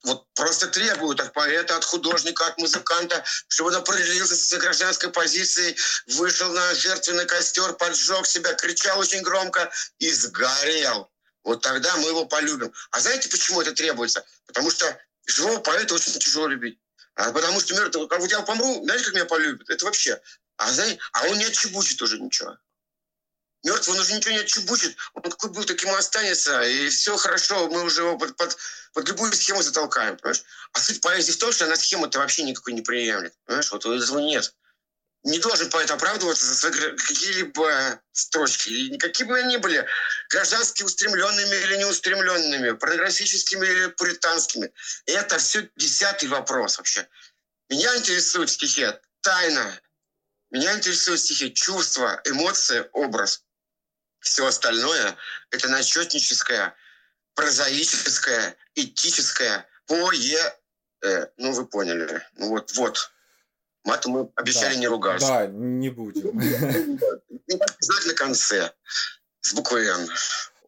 [0.03, 5.75] Вот просто требуют от поэта, от художника, от музыканта, чтобы он определился со гражданской позицией,
[6.15, 11.11] вышел на жертвенный костер, поджег себя, кричал очень громко и сгорел.
[11.43, 12.73] Вот тогда мы его полюбим.
[12.91, 14.25] А знаете, почему это требуется?
[14.45, 16.79] Потому что живого поэта очень тяжело любить.
[17.15, 19.69] А потому что мертвый, вот я помру, знаете, как меня полюбят?
[19.69, 20.21] Это вообще.
[20.57, 22.57] А, знаете, а он не отчебучит уже ничего.
[23.63, 24.97] Мертвый, он уже ничего не отчебучит.
[25.13, 26.61] Он какой был, таким и останется.
[26.63, 28.57] И все хорошо, мы уже его под, под,
[28.93, 30.17] под любую схему затолкаем.
[30.17, 30.43] Понимаешь?
[30.73, 33.33] А суть поэзии в том, что она схему-то вообще никакой не приемлет.
[33.45, 33.71] Понимаешь?
[33.71, 34.53] Вот этого нет.
[35.23, 38.69] Не должен поэт оправдываться за свои какие-либо строчки.
[38.69, 39.85] И какие бы они были,
[40.29, 44.73] граждански устремленными или неустремленными, порнографическими или пуританскими.
[45.05, 47.07] Это все десятый вопрос вообще.
[47.69, 48.85] Меня интересует стихи
[49.21, 49.79] тайна.
[50.51, 53.43] Меня интересуют стихи чувства, эмоции, образ.
[54.19, 55.17] Все остальное–
[55.51, 56.75] это начетническое,
[57.33, 60.59] прозаическое, этическое, пое...
[61.01, 62.25] Э, ну, вы поняли.
[62.35, 63.12] Ну, вот, вот.
[63.83, 64.79] Мату мы обещали да.
[64.79, 65.27] не ругаться.
[65.27, 66.39] Да, не будем.
[67.79, 68.71] Знак на конце.
[69.41, 70.09] С буквой «Н».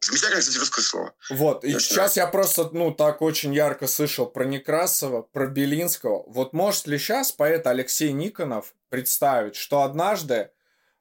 [0.02, 1.14] Замечательное, кстати, русское слово.
[1.30, 6.24] Вот, и сейчас я просто, ну, так очень ярко слышал про Некрасова, про Белинского.
[6.28, 10.50] Вот может ли сейчас поэт Алексей Никонов представить, что однажды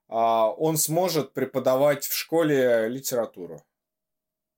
[0.07, 3.61] а, он сможет преподавать в школе литературу?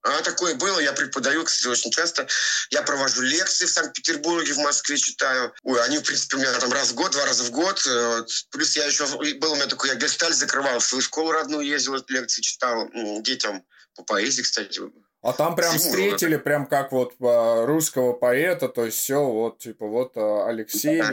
[0.07, 2.27] А, такое было, я преподаю, кстати, очень часто.
[2.69, 5.53] Я провожу лекции в Санкт-Петербурге, в Москве читаю.
[5.63, 7.85] Ой, они, в принципе, у меня там раз в год, два раза в год.
[7.85, 9.05] Э, плюс я еще,
[9.39, 12.89] был у меня такой, я гешталь закрывал, в свою школу родную ездил, лекции читал
[13.21, 14.81] детям по поэзии, кстати.
[15.21, 16.43] А там прям Зиму, встретили, это...
[16.43, 21.11] прям как вот а, русского поэта, то есть все, вот, типа, вот а, Алексей, да.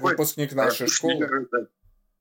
[0.00, 1.46] выпускник нашей школы.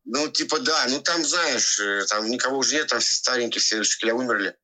[0.06, 0.86] Ну, типа, да.
[0.90, 4.56] Ну, там, знаешь, э, там никого уже нет, там все старенькие, все учителя умерли.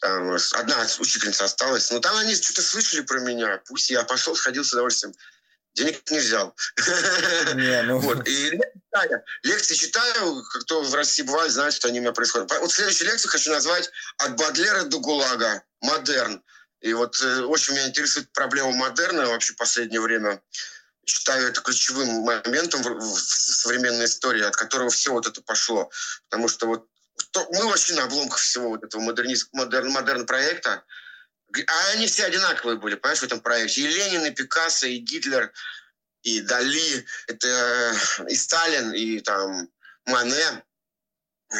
[0.00, 1.90] Там одна учительница осталась.
[1.90, 3.60] Ну, там они что-то слышали про меня.
[3.66, 5.14] Пусть я пошел, сходил с удовольствием.
[5.74, 6.54] Денег не взял.
[7.54, 7.98] Не, ну...
[7.98, 8.28] вот.
[8.28, 8.60] И
[9.42, 12.50] лекции читаю, кто в России бывает, знает, что они у меня происходят.
[12.60, 15.62] Вот следующую лекцию хочу назвать «От Бадлера до ГУЛАГа.
[15.80, 16.42] Модерн».
[16.82, 20.42] И вот э, очень меня интересует проблема модерна вообще в последнее время.
[21.06, 25.90] Считаю это ключевым моментом в, в современной истории, от которого все вот это пошло.
[26.28, 26.88] Потому что вот
[27.30, 30.84] то, мы вообще на обломках всего вот этого модернист, модерн, модерн проекта.
[31.54, 33.82] А они все одинаковые были, понимаешь, в этом проекте.
[33.82, 35.52] И Ленин, и Пикассо, и Гитлер,
[36.22, 39.68] и Дали, это э, и Сталин, и там
[40.06, 40.64] Мане,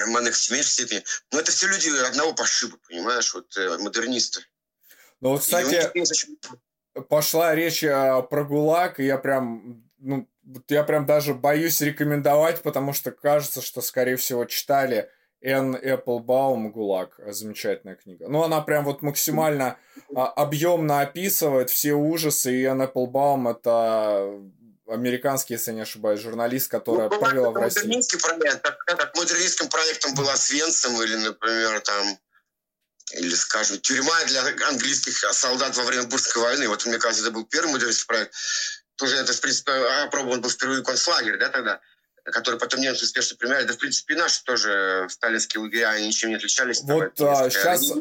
[0.06, 1.04] Мане в меньшей степени.
[1.30, 4.40] Но это все люди одного пошиба, понимаешь, вот э, модернисты.
[5.20, 5.90] Ну вот, кстати,
[7.08, 10.28] пошла речь э, про ГУЛАГ, и я прям, ну,
[10.68, 15.10] я прям даже боюсь рекомендовать, потому что кажется, что, скорее всего, читали
[15.42, 17.20] Энн Эпплбаум «ГУЛАГ».
[17.28, 18.28] Замечательная книга.
[18.28, 19.76] Ну, она прям вот максимально
[20.14, 22.52] а, объемно описывает все ужасы.
[22.52, 24.40] И Энн Эпплбаум– это
[24.86, 27.80] американский, если не ошибаюсь, журналист, которая ну, провела в России.
[27.80, 28.62] Модернистский проект.
[28.62, 32.18] Как, как модернистским проектом была Свенцем или, например, там
[33.14, 36.68] или, скажем, тюрьма для английских солдат во время Бурской войны.
[36.68, 38.34] Вот, мне кажется, это был первый модернистский проект.
[38.96, 39.72] Тоже это, в принципе,
[40.04, 41.80] опробован был впервые концлагерь, да, тогда
[42.24, 43.64] который потом немцы успешно применяли.
[43.64, 46.80] Да, в принципе, и наши тоже сталинские лагеря, они ничем не отличались.
[46.82, 47.92] Вот а, сейчас,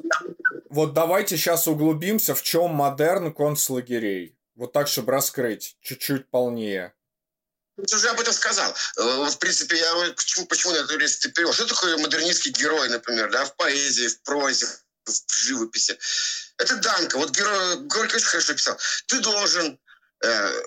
[0.70, 4.38] вот давайте сейчас углубимся, в чем модерн концлагерей.
[4.56, 6.94] Вот так, чтобы раскрыть чуть-чуть полнее.
[7.88, 8.72] Ты уже об этом сказал.
[8.98, 11.54] Э, вот, в принципе, я почему, почему на эту речь ты перевел?
[11.54, 14.68] Что такое модернистский герой, например, да, в поэзии, в прозе,
[15.06, 15.98] в живописи?
[16.58, 17.18] Это Данка.
[17.18, 18.78] Вот герой, Горький очень хорошо писал.
[19.08, 19.80] Ты должен
[20.24, 20.62] э,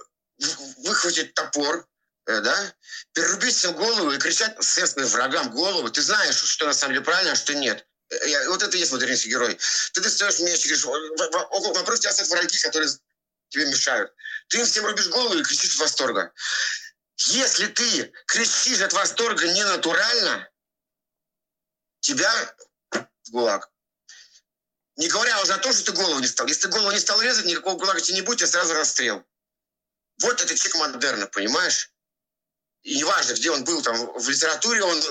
[0.79, 1.94] выхватить топор, Э,
[2.27, 2.75] да,
[3.13, 5.91] перерубить всем голову и кричать, естественно, врагам голову.
[5.91, 7.87] Ты знаешь, что на самом деле правильно, а что нет.
[8.11, 9.59] Э, я, вот это и есть модернистский герой.
[9.93, 12.91] Ты достаешь меч и говоришь, вокруг тебя стоят враги, которые
[13.51, 14.13] тебе мешают.
[14.49, 16.33] Ты им всем рубишь голову и кричишь от восторга.
[17.17, 20.49] Если ты кричишь от восторга ненатурально,
[22.01, 22.57] тебя
[22.93, 23.71] в ГУЛАГ.
[24.97, 26.47] Не говоря уже о том, что ты голову не стал.
[26.47, 29.25] Если ты голову не стал резать, никакого ГУЛАГа тебе не будет, тебе сразу расстрел.
[30.21, 31.94] Вот это чек модерна, понимаешь?
[32.85, 35.03] Неважно, где он был, там, в литературе он,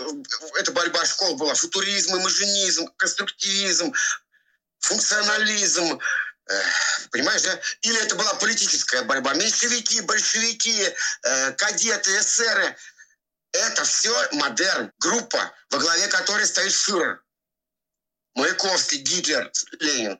[0.56, 3.94] эта борьба школ была, футуризм, имажинизм, конструктивизм,
[4.80, 6.00] функционализм,
[6.50, 6.62] э,
[7.12, 7.60] понимаешь, да?
[7.82, 10.94] Или это была политическая борьба, меньшевики, большевики,
[11.24, 12.76] э, кадеты, эсеры.
[13.52, 17.24] Это все модерн, группа, во главе которой стоит фюрер.
[18.36, 20.20] Маяковский, Гитлер, Ленин.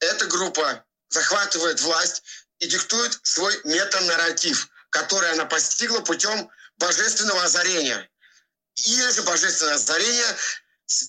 [0.00, 2.22] Эта группа захватывает власть
[2.58, 8.08] и диктует свой метанарратив, который она постигла путем божественного озарения.
[8.74, 10.36] Или же божественное озарение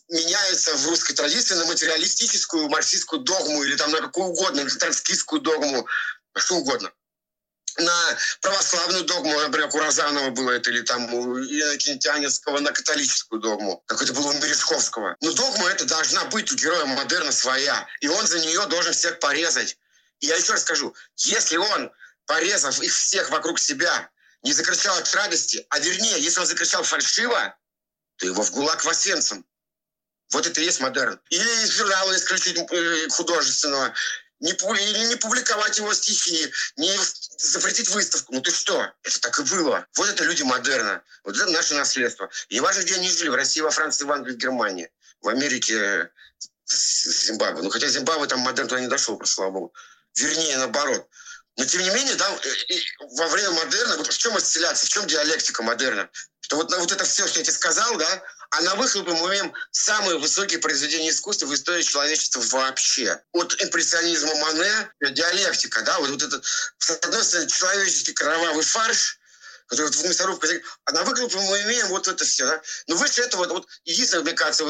[0.09, 5.41] меняется в русской традиции на материалистическую марксистскую догму или там на какую угодно, на троцкистскую
[5.41, 5.87] догму,
[6.37, 6.91] что угодно.
[7.77, 13.83] На православную догму, например, у Розанова было это, или там у Иннокентианинского на католическую догму,
[13.85, 15.17] как это было у Мережковского.
[15.19, 19.19] Но догма это должна быть у героя модерна своя, и он за нее должен всех
[19.19, 19.77] порезать.
[20.21, 21.91] И я еще раз скажу, если он,
[22.25, 24.09] порезав их всех вокруг себя,
[24.45, 27.57] не закричал от радости, а вернее, если он закричал фальшиво,
[28.17, 29.43] то его в ГУЛАГ в Освенцим.
[30.31, 31.19] Вот это и есть модерн.
[31.29, 33.93] Или из журнала исключить э, художественного,
[34.39, 36.95] не, или не публиковать его стихи, не
[37.37, 38.33] запретить выставку.
[38.33, 38.91] Ну ты что?
[39.01, 39.87] Это так и было.
[39.95, 41.01] Вот это люди модерна.
[41.23, 42.29] Вот это наше наследство.
[42.49, 43.29] И не важно, где они жили.
[43.29, 44.91] В России, во Франции, в Англии, в Германии.
[45.21, 46.11] В Америке,
[46.67, 47.63] Зимбабве.
[47.63, 49.73] Ну хотя Зимбабве там модерн туда не дошел, просто слава богу.
[50.15, 51.09] Вернее, наоборот.
[51.57, 52.39] Но тем не менее, да,
[52.99, 56.09] во время модерна, вот в чем осцилляция, в чем диалектика модерна?
[56.41, 59.53] Что вот, вот это все, что я тебе сказал, да, а на выхлопе мы имеем
[59.71, 63.21] самые высокие произведения искусства в истории человечества вообще.
[63.31, 66.45] От импрессионизма Мане, диалектика, да, вот, вот этот,
[66.77, 69.17] с одной стороны, человеческий кровавый фарш,
[69.67, 72.61] который вот в мясорубке, а на выхлопе мы имеем вот это все, да.
[72.87, 74.65] Но выше этого, вот, вот единственная, мне кажется,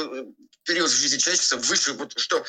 [0.63, 2.45] период в жизни человечества, выше, вот, что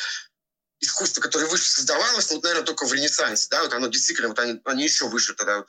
[0.80, 4.38] искусство, которое выше создавалось, ну, вот, наверное, только в Ренессансе, да, вот оно действительно, вот
[4.38, 5.64] они, они еще выше тогда.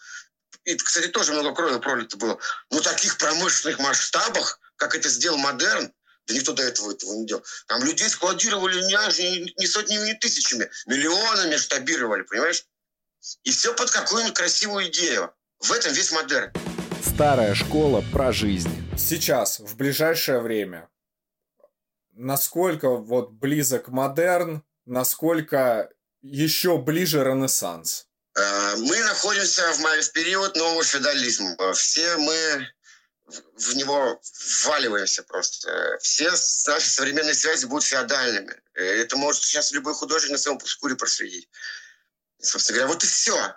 [0.65, 2.39] И, кстати, тоже много крови пролито было.
[2.71, 5.93] Но таких промышленных масштабах, как это сделал модерн,
[6.27, 7.43] да никто до этого этого не делал.
[7.67, 12.65] Там людей складировали не, не сотнями, не тысячами, миллионами штабировали, понимаешь?
[13.43, 15.33] И все под какую-нибудь красивую идею.
[15.59, 16.51] В этом весь модерн.
[17.01, 18.69] Старая школа про жизнь.
[18.97, 20.89] Сейчас, в ближайшее время,
[22.11, 25.89] насколько вот близок модерн насколько
[26.21, 28.07] еще ближе Ренессанс?
[28.35, 31.73] Э, мы находимся в, в период нового феодализма.
[31.73, 32.67] Все мы
[33.57, 34.21] в него
[34.63, 35.97] вваливаемся просто.
[36.01, 38.55] Все наши современные связи будут феодальными.
[38.73, 41.49] Это может сейчас любой художник на своем шкуре проследить.
[42.39, 43.55] Собственно говоря, вот и все.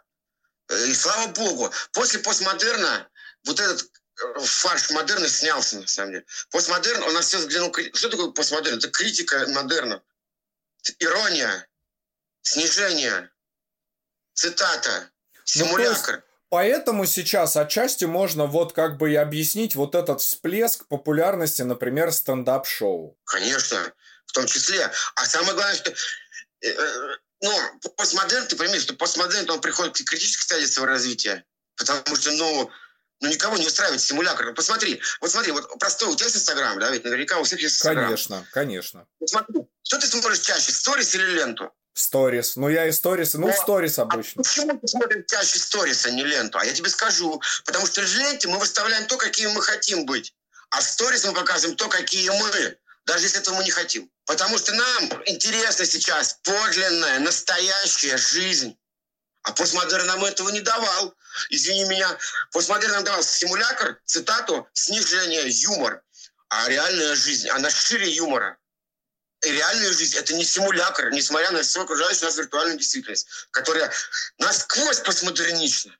[0.86, 3.08] И слава богу, после постмодерна
[3.44, 6.24] вот этот э, фарш модерна снялся, на самом деле.
[6.50, 7.74] Постмодерн, у нас все взглянул...
[7.94, 8.78] Что такое постмодерн?
[8.78, 10.02] Это критика модерна.
[10.98, 11.66] Ирония,
[12.42, 13.30] снижение,
[14.34, 15.10] цитата,
[15.44, 16.16] симулятор.
[16.16, 22.12] Ну, Поэтому сейчас отчасти можно вот как бы и объяснить вот этот всплеск популярности, например,
[22.12, 23.16] стендап-шоу.
[23.24, 23.92] Конечно,
[24.26, 24.90] в том числе.
[25.14, 27.52] А самое главное, что э, э, ну,
[27.96, 31.44] постмодерн, ты пойми, что постмодерн, он приходит к критической стадии своего развития.
[31.76, 32.70] Потому что, ну,
[33.20, 34.52] ну, никого не устраивает симулятор.
[34.54, 37.76] Посмотри, вот смотри, вот простой, у тебя есть Инстаграм, да, ведь наверняка у всех есть
[37.76, 38.06] Инстаграм.
[38.06, 39.06] Конечно, конечно.
[39.20, 41.72] Вот смотри, что ты смотришь чаще, сторис или ленту?
[41.92, 42.56] Сторис.
[42.56, 44.40] Ну, я и сторис, ну, сторис а обычно.
[44.40, 46.58] А почему ты смотришь чаще сторис, а не ленту?
[46.58, 47.40] А я тебе скажу.
[47.64, 50.34] Потому что в ленте мы выставляем то, какие мы хотим быть.
[50.70, 52.78] А в сторис мы показываем то, какие мы.
[53.06, 54.10] Даже если этого мы не хотим.
[54.24, 58.76] Потому что нам интересна сейчас подлинная, настоящая жизнь.
[59.42, 61.14] А постмодерн нам этого не давал.
[61.48, 62.18] Извини меня,
[62.52, 66.02] постмодерн нам давал симулятор, цитату, снижение, юмор.
[66.48, 68.58] А реальная жизнь, она шире юмора
[69.42, 73.90] реальная жизнь это не симулятор, несмотря на всю окружающую нас виртуальную действительность, которая
[74.38, 75.96] насквозь постмодернична.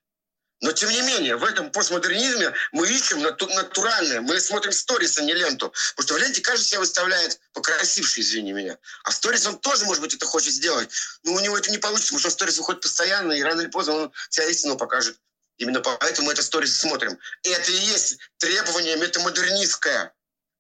[0.61, 4.21] Но тем не менее, в этом постмодернизме мы ищем нату- натуральное.
[4.21, 5.73] Мы смотрим сторис, а не ленту.
[5.97, 8.79] Потому что в ленте каждый себя выставляет покрасивший, извини меня.
[9.05, 10.91] А в сторис он тоже, может быть, это хочет сделать.
[11.25, 13.95] Но у него это не получится, потому что сторис выходит постоянно, и рано или поздно
[13.95, 15.17] он себя истину покажет.
[15.57, 17.19] Именно поэтому мы это сторис смотрим.
[17.43, 20.13] И это и есть требование метамодернистское.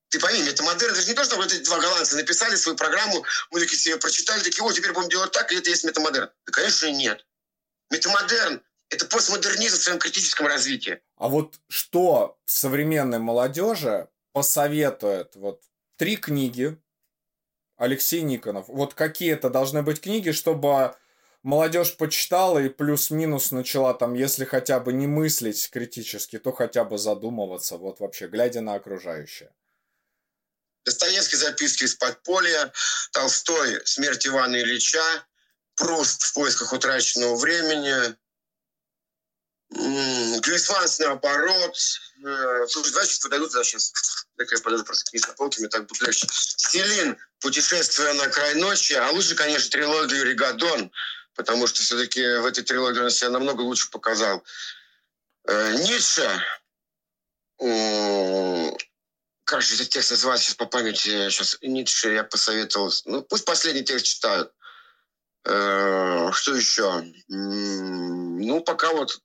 [0.08, 3.24] Ты пойми, метамодерн, это же не то, что вот эти два голландца написали свою программу,
[3.50, 6.30] мы такие себе прочитали, такие, о, теперь будем делать так, и это есть метамодерн.
[6.46, 7.24] Да, конечно, нет.
[7.90, 11.00] Метамодерн– это постмодернизм в своем критическом развитии.
[11.16, 15.36] А вот что современной молодежи посоветует?
[15.36, 15.62] Вот
[15.96, 16.76] три книги
[17.76, 18.66] Алексей Никонов.
[18.68, 20.96] Вот какие это должны быть книги, чтобы
[21.42, 26.98] молодежь почитала и плюс-минус начала там, если хотя бы не мыслить критически, то хотя бы
[26.98, 29.52] задумываться, вот вообще, глядя на окружающее.
[30.84, 32.72] Достоевский «Записки из подполья»,
[33.12, 35.02] Толстой «Смерть Ивана Ильича»,
[35.76, 38.16] Пруст «В поисках утраченного времени»,
[39.70, 41.76] Глисманс наоборот.
[42.24, 43.92] Э, слушай, давай сейчас подойдут да, сейчас.
[44.36, 46.26] Так я подойду просто к за полками, так будет легче.
[46.30, 50.90] Селин «Путешествие на край ночи», а лучше, конечно, трилогию «Ригадон»,
[51.34, 54.42] потому что все-таки в этой трилогии он себя намного лучше показал.
[55.46, 56.28] Э, Ницше
[59.44, 63.84] как же этот текст называется сейчас по памяти, сейчас Ницше я посоветовал, ну пусть последний
[63.84, 64.52] текст читают.
[65.44, 67.04] Э, что еще?
[67.28, 69.20] Ну, пока вот,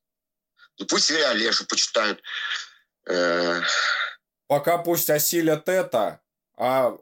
[0.78, 2.22] ну пусть Илья Олешу почитают.
[3.08, 3.62] Э,
[4.48, 6.22] пока пусть осилят это,
[6.58, 6.98] а,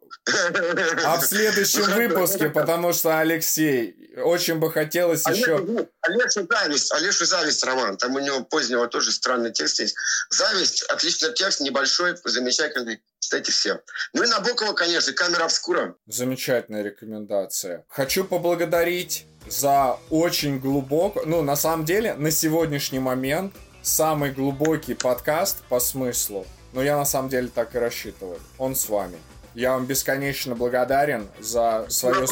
[1.05, 5.87] а в следующем выпуске, потому что Алексей, очень бы хотелось еще...
[6.01, 7.97] Олешу зависть, Олешу зависть роман.
[7.97, 9.95] Там у него позднего тоже странный текст есть.
[10.31, 13.03] Зависть, отличный текст, небольшой, замечательный.
[13.33, 13.79] Читайте все.
[14.13, 15.95] Ну и Набокова, конечно, камера обскура.
[16.05, 17.83] Замечательная рекомендация.
[17.89, 25.63] Хочу поблагодарить за очень глубоко, ну, на самом деле, на сегодняшний момент самый глубокий подкаст
[25.67, 26.45] по смыслу.
[26.73, 28.39] Но я на самом деле так и рассчитываю.
[28.59, 29.17] Он с вами.
[29.55, 32.27] Я вам бесконечно благодарен за свое...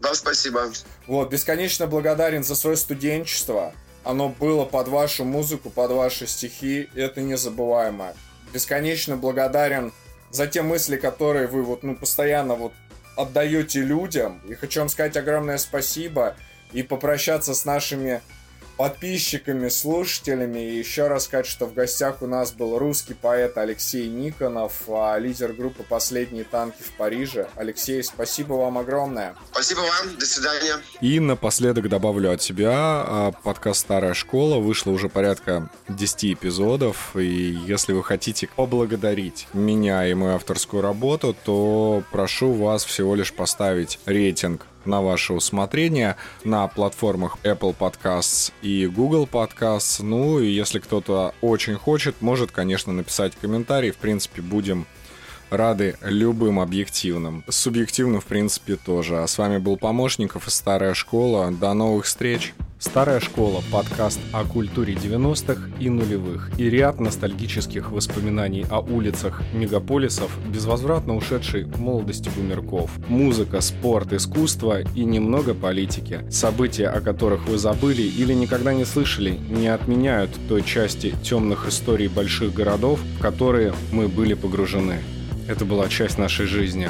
[0.00, 0.70] Да, спасибо.
[1.08, 3.74] Вот, бесконечно благодарен за свое студенчество.
[4.04, 6.88] Оно было под вашу музыку, под ваши стихи.
[6.94, 8.14] Это незабываемо.
[8.52, 9.92] Бесконечно благодарен
[10.30, 12.72] за те мысли, которые вы вот, ну, постоянно вот
[13.16, 14.40] отдаете людям.
[14.48, 16.36] И хочу вам сказать огромное спасибо
[16.72, 18.20] и попрощаться с нашими
[18.76, 20.58] подписчиками, слушателями.
[20.60, 25.16] И еще раз сказать, что в гостях у нас был русский поэт Алексей Никонов, а
[25.18, 27.48] лидер группы «Последние танки в Париже».
[27.56, 29.34] Алексей, спасибо вам огромное.
[29.50, 30.76] Спасибо вам, до свидания.
[31.00, 37.58] И напоследок добавлю от себя, а, подкаст «Старая школа» вышло уже порядка 10 эпизодов, и
[37.66, 43.98] если вы хотите поблагодарить меня и мою авторскую работу, то прошу вас всего лишь поставить
[44.06, 50.02] рейтинг на ваше усмотрение на платформах Apple Podcasts и Google Podcasts.
[50.02, 53.90] Ну и если кто-то очень хочет, может, конечно, написать комментарий.
[53.90, 54.86] В принципе, будем
[55.52, 57.44] рады любым объективным.
[57.48, 59.18] Субъективным, в принципе, тоже.
[59.18, 61.50] А с вами был Помощников и Старая Школа.
[61.52, 62.54] До новых встреч!
[62.78, 70.36] Старая школа– подкаст о культуре 90-х и нулевых и ряд ностальгических воспоминаний о улицах мегаполисов,
[70.48, 72.90] безвозвратно ушедшей молодости бумерков.
[73.06, 76.28] Музыка, спорт, искусство и немного политики.
[76.28, 82.08] События, о которых вы забыли или никогда не слышали, не отменяют той части темных историй
[82.08, 84.98] больших городов, в которые мы были погружены.
[85.48, 86.88] Это была часть нашей жизни.